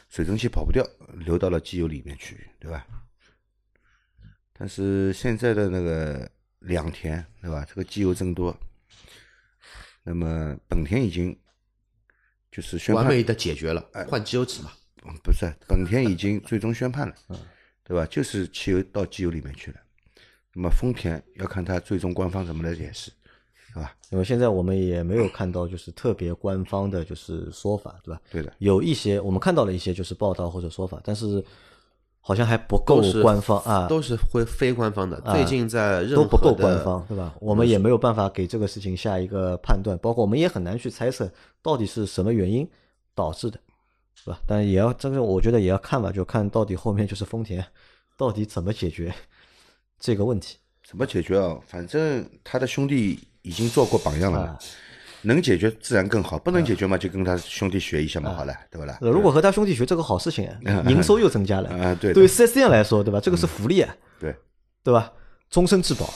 [0.08, 2.86] 水蒸气跑不掉，流到了机油里面去，对吧？
[4.52, 6.30] 但是现在的那个
[6.60, 7.64] 两田，对吧？
[7.68, 8.56] 这个机油增多，
[10.02, 11.36] 那么本田已经
[12.56, 14.70] 就是宣判，完美的解决了换机油纸嘛。
[14.72, 17.14] 嗯不是本田已经最终宣判了，
[17.84, 18.04] 对吧？
[18.06, 19.76] 就是汽油到机油里面去了。
[20.52, 23.12] 那么丰田要看它最终官方怎么来解释，
[23.68, 23.94] 是吧？
[24.10, 28.20] 因为现在我们也没有看到就是特别官方的就是说法，对吧？
[28.32, 31.44] 对的，有一些我们看到了一些就是报道或者说法，但是
[32.26, 35.20] 好像还不够官方啊，都是会非官方的。
[35.30, 37.32] 最近在任何都不够官方，对吧？
[37.40, 41.30] 我们也没有办法给这个事情下一个判断，包括我们也很难去猜测
[41.62, 42.68] 到底是什么原因
[43.14, 43.60] 导致的，
[44.16, 44.40] 是吧？
[44.44, 47.64] 但也要这个，我觉得也要看吧，就看到底后面就是丰田
[48.16, 49.14] 到底怎么解决
[50.00, 50.56] 这个问题。
[50.84, 51.56] 怎么解决啊？
[51.64, 54.58] 反正他的兄弟已经做过榜样了，啊
[55.26, 58.98] 能解决自然更好，不能解决嘛，就跟他兄弟学一下嘛，好了，对不啦？
[59.00, 63.20] 呃如果和他兄弟学这个好事情啊，营收又增加了，啊，对对于四 S 店来说，对吧？
[63.20, 64.34] 这个是福利啊，对，
[64.82, 65.12] 对吧？
[65.50, 66.08] 终身质保，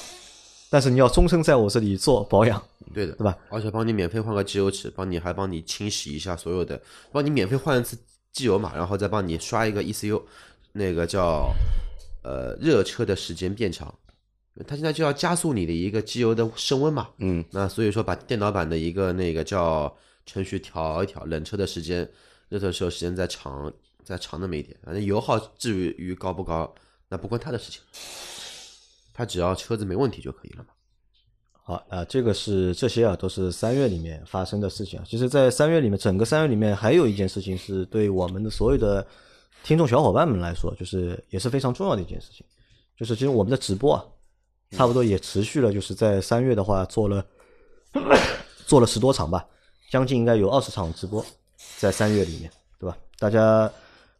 [0.70, 2.62] 但是你要终身在我这里做保养，
[2.94, 3.36] 对的，对吧？
[3.48, 6.80] 而且帮你免费换个机油尺，帮你还帮你清洗一下所有的，
[7.12, 7.96] 帮你免费换一次
[8.32, 10.22] 机油嘛，然后再帮你刷一个 ECU，
[10.72, 11.52] 那个叫
[12.22, 13.92] 呃热车的时间变长，
[14.66, 19.94] 它现在就要加速你的一个机油的升温嘛，嗯，那所以说把电脑版的一个那个叫
[20.26, 22.08] 程序调一调，冷车的时间，
[22.48, 23.72] 热车的时候时间再长
[24.04, 26.72] 再长那么一点，反正油耗至于于高不高，
[27.08, 27.80] 那不关他的事情，
[29.14, 30.70] 他只要车子没问题就可以了嘛。
[31.62, 35.04] 好啊、这个是这些啊，都是三月里面发生的事情啊。
[35.06, 39.06] 其实，在三月里面，整个三月里面还有一件事情是对我们的所有的
[39.62, 42.44] 听众小伙伴们来说，就是也是非常重要的一件事情，
[42.96, 44.04] 就是其实我们的直播啊，
[44.70, 47.24] 差不多也持续了，就是在三月的话做了
[48.66, 49.46] 做了十多场吧，
[49.90, 51.24] 将近应该有二十场直播
[51.76, 52.96] 在三月里面，对吧？
[53.18, 53.70] 大家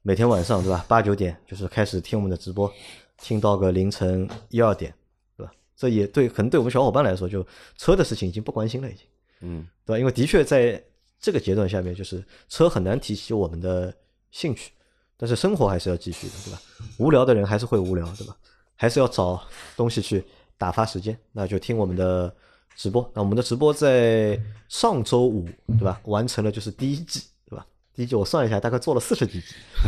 [0.03, 2.73] 每天晚上对吧，八九点就是开始听我们的直播，
[3.19, 4.93] 听到个凌晨一二点，
[5.37, 5.53] 对吧？
[5.77, 7.47] 这也对，可能对我们小伙伴来说，就
[7.77, 9.07] 车的事情已经不关心了，已经，
[9.43, 9.99] 嗯，对吧？
[9.99, 10.83] 因为的确在
[11.21, 13.95] 这个阶段下面，就是车很难提起我们的
[14.33, 14.73] 兴趣，
[15.17, 16.61] 但是生活还是要继续的，对吧？
[16.99, 18.37] 无聊的人还是会无聊，对吧？
[18.75, 19.43] 还是要找
[19.77, 20.25] 东西去
[20.61, 22.31] 打发时间，那就听我们的
[22.77, 23.11] 直播。
[23.15, 24.39] 那我们的直播在
[24.69, 25.99] 上周五，对吧？
[26.05, 27.67] 完成了就是第一季，对吧？
[27.95, 29.47] 第一季我算一下，大概做了四十几集，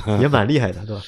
[0.18, 1.02] 也蛮厉害的，对吧？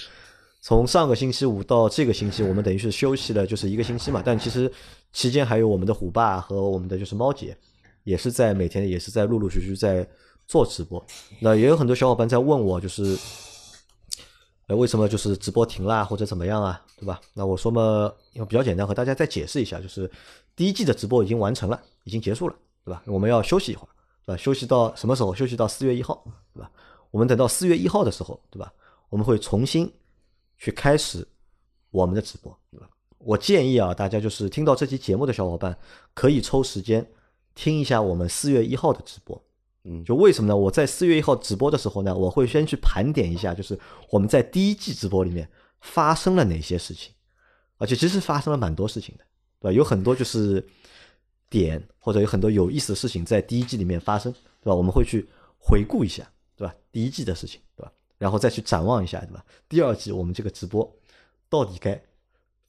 [0.60, 4.70] 从上个星期五到这个星期，我们等于是休息了就是一个星期嘛，但其实
[5.14, 7.56] 期间还有我们的虎爸和我们的就是猫姐，
[8.02, 10.06] 也是在每天也是在陆陆续续在
[10.46, 11.02] 做直播。
[11.40, 13.16] 那也有很多小伙伴在问我，就是，
[14.66, 17.20] 呃，为什么就是直播停啦或者怎么样啊，对吧？
[17.34, 20.10] 那我说嘛，因为比较简单，和大家再解释一下，就是
[20.56, 22.54] 第一季的直播已经完成了，已经结束了，
[22.84, 23.02] 对吧？
[23.06, 23.90] 我们要休息一会儿，
[24.24, 24.36] 对吧？
[24.36, 25.34] 休息到什么时候？
[25.34, 26.70] 休息到四月一号，对吧？
[27.10, 28.72] 我们等到四月一号的时候，对吧？
[29.10, 29.92] 我们会重新
[30.56, 31.26] 去开始
[31.90, 32.88] 我们的直播，对吧？
[33.18, 35.76] 我建议啊，大家就是听到这期节目的小伙伴，
[36.14, 37.06] 可以抽时间
[37.54, 39.40] 听一下我们四月一号的直播。
[39.84, 40.56] 嗯就为什么呢？
[40.56, 43.78] 我在四月一号直播的时候呢，我会先去盘点一下，就是
[44.10, 45.48] 我们在第一季直播里面
[45.80, 47.12] 发生了哪些事情，
[47.76, 49.24] 而且其实发生了蛮多事情的，
[49.60, 49.72] 对吧？
[49.72, 50.66] 有很多就是
[51.50, 54.32] 点或者有很多有意思的事情在第一季里面发生，
[54.62, 54.74] 对吧？
[54.74, 55.28] 我们会去
[55.58, 56.26] 回顾一下，
[56.56, 56.74] 对吧？
[56.90, 57.92] 第一季的事情，对吧？
[58.16, 59.44] 然后再去展望一下，对吧？
[59.68, 60.90] 第二季我们这个直播
[61.50, 62.00] 到底该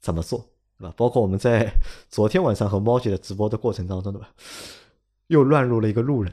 [0.00, 0.46] 怎么做，
[0.78, 0.92] 对吧？
[0.94, 1.72] 包括我们在
[2.10, 4.28] 昨天晚上和猫姐的直播的过程当中，对吧？
[5.28, 6.32] 又乱入了一个路人，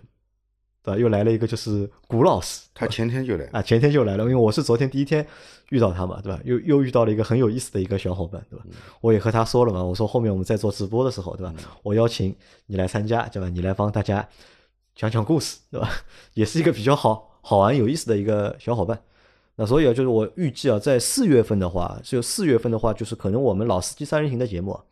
[0.83, 0.99] 对吧？
[0.99, 5.25] 又来了一个就是古老师，他前天就来，啊，前天就来了，因为我是昨天第一天
[5.69, 6.39] 遇到他嘛，对吧？
[6.43, 8.65] 又又遇到了一个很有意思的一个小伙伴，对吧？
[8.99, 11.53] 我也和他说了嘛，我说后面我们在做直播的时候，对吧？
[11.81, 13.47] 我邀请你来参加，对吧？
[13.47, 14.27] 你来帮大家
[14.93, 15.89] 讲讲故事，对吧？
[16.35, 19.01] 也是一个比较好好玩有意思的一个小伙伴。
[19.55, 24.83] 那所以啊，就是我预计啊，在四月份的话，就四月份的话，就是可能我们老司机三人行的节目啊，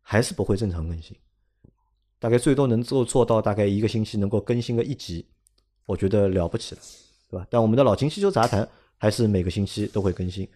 [0.00, 1.16] 还是不会正常更新，
[2.20, 5.26] 大概最多能够做到大概一个星期能够更新个一集，
[5.86, 6.80] 我觉得了不起了，
[7.30, 7.46] 对吧？
[7.50, 8.68] 但我们的老秦汽车杂谈
[8.98, 10.46] 还是每个星期都会更新，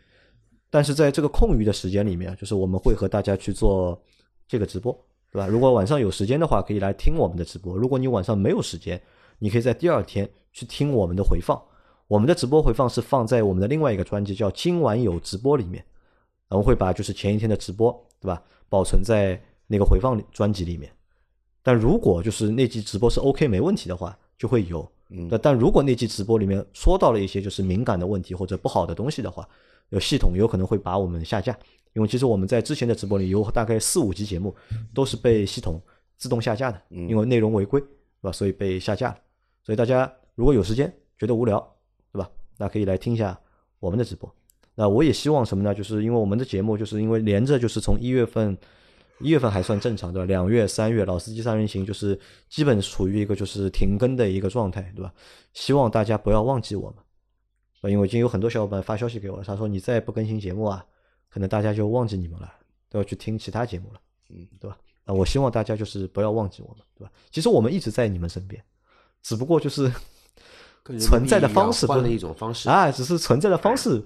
[0.69, 4.01] 但是在这个空余的时间里面，就是我们会和大家去做
[4.47, 4.93] 这个直播，
[5.33, 5.49] 对吧？
[5.49, 9.01] 如果晚上有时间的话，可以来听我们的直播；如果你晚上没有时间，
[9.39, 11.61] 你可以在第二天去听我们的回放。
[12.07, 15.83] 我们的直播回放是放在我们的另外一个专辑叫“今晚有直播”里面，
[16.51, 17.91] 我们会把就是前一天的直播，
[18.21, 18.43] 对吧？
[18.69, 20.93] 保存在那个回放专辑里面。
[21.65, 24.89] 但如果就是那期直播是 OK 没问题的话，就会有。
[25.09, 29.49] 那但如果那期直播里面说到了一些就是敏感的问题或者不好的东西的话，
[29.89, 31.57] 有系统有可能会把我们下架。
[31.95, 34.55] 因为其实我们在之前的直播里有大概四五集节目
[34.93, 35.81] 都是被系统
[36.19, 37.89] 自动下架的，因为内容违规，对
[38.21, 38.33] 吧？
[38.33, 39.17] 所以被下架了。
[39.63, 41.61] 所以大家如果有时间觉得无聊，
[42.13, 42.29] 对吧？
[42.59, 43.39] 那可以来听一下
[43.79, 44.31] 我们的直播。
[44.75, 45.73] 那我也希望什么呢？
[45.73, 48.59] 就是因为我们的节目，就是因为连着就是从一月份，
[49.21, 50.27] 一月份还算正常，对吧？
[50.27, 55.13] 两月、三月，老司机三人行就是基本处于一个就是停更的一个状态，对吧？
[55.53, 56.99] 希望大家不要忘记我们，
[57.81, 60.85] 啊，因为已经有很多小伙伴发消息给我了，他说你再不更新节目啊，
[61.31, 62.53] 可能大家就忘记你们了，
[62.91, 64.01] 都要去听其他节目了，
[64.31, 64.77] 嗯，对吧？
[65.05, 67.13] 啊，我希望大家就是不要忘记我们，对吧？
[67.31, 68.63] 其实我们一直在你们身边，
[69.23, 69.91] 只不过就是。
[71.01, 74.05] 存在的方式换了一种方式啊，只是存在的方式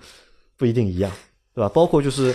[0.56, 1.10] 不一定一样，
[1.52, 1.68] 对吧？
[1.70, 2.32] 包括就是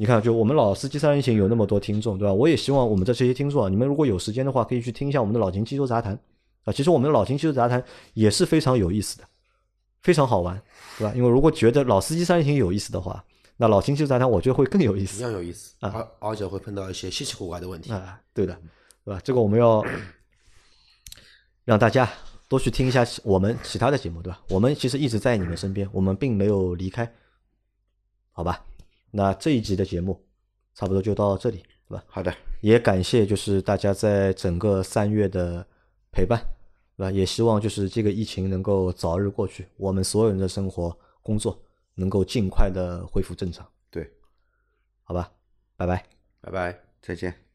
[0.00, 2.32] 你看，就我们老司机三人行有那么多听众，对吧？
[2.32, 6.18] 我也希望我们的这些听众啊，你们如果有时间的话，可以去听一下我们的老秦汽车杂谈
[6.64, 6.72] 啊。
[6.72, 7.84] 其实我们的老秦汽车杂谈
[8.14, 9.24] 也是非常有意思的，
[10.00, 10.58] 非常好玩，
[10.96, 11.12] 对吧？
[11.14, 13.22] 因为如果觉得老司机三人行有意思的话，
[13.58, 18.58] 那老秦汽车杂谈我觉得会更有意思，一样有意思啊，而且会碰到一些稀奇古怪的问题啊，对的，
[19.04, 19.20] 对吧？
[19.22, 19.84] 这个我们要
[21.66, 22.08] 让大家。
[22.48, 24.40] 多去听一下我们其他的节目，对吧？
[24.48, 27.14] 我们其实一直在你们身边，我们并没有离开，
[28.32, 28.64] 好吧？
[29.10, 30.24] 那这一集的节目
[30.74, 32.04] 差不多就到这里，对吧？
[32.08, 35.66] 好的，也感谢就是大家在整个三月的
[36.12, 36.40] 陪伴，
[36.96, 37.10] 对吧？
[37.10, 41.60] 也希望就是这个疫情能够早日过去，我们所有人的生活工作
[41.94, 43.68] 能够尽快的恢复正常。
[43.90, 44.08] 对，
[45.02, 45.32] 好吧，
[45.76, 46.04] 拜拜，
[46.40, 47.49] 拜拜，再见。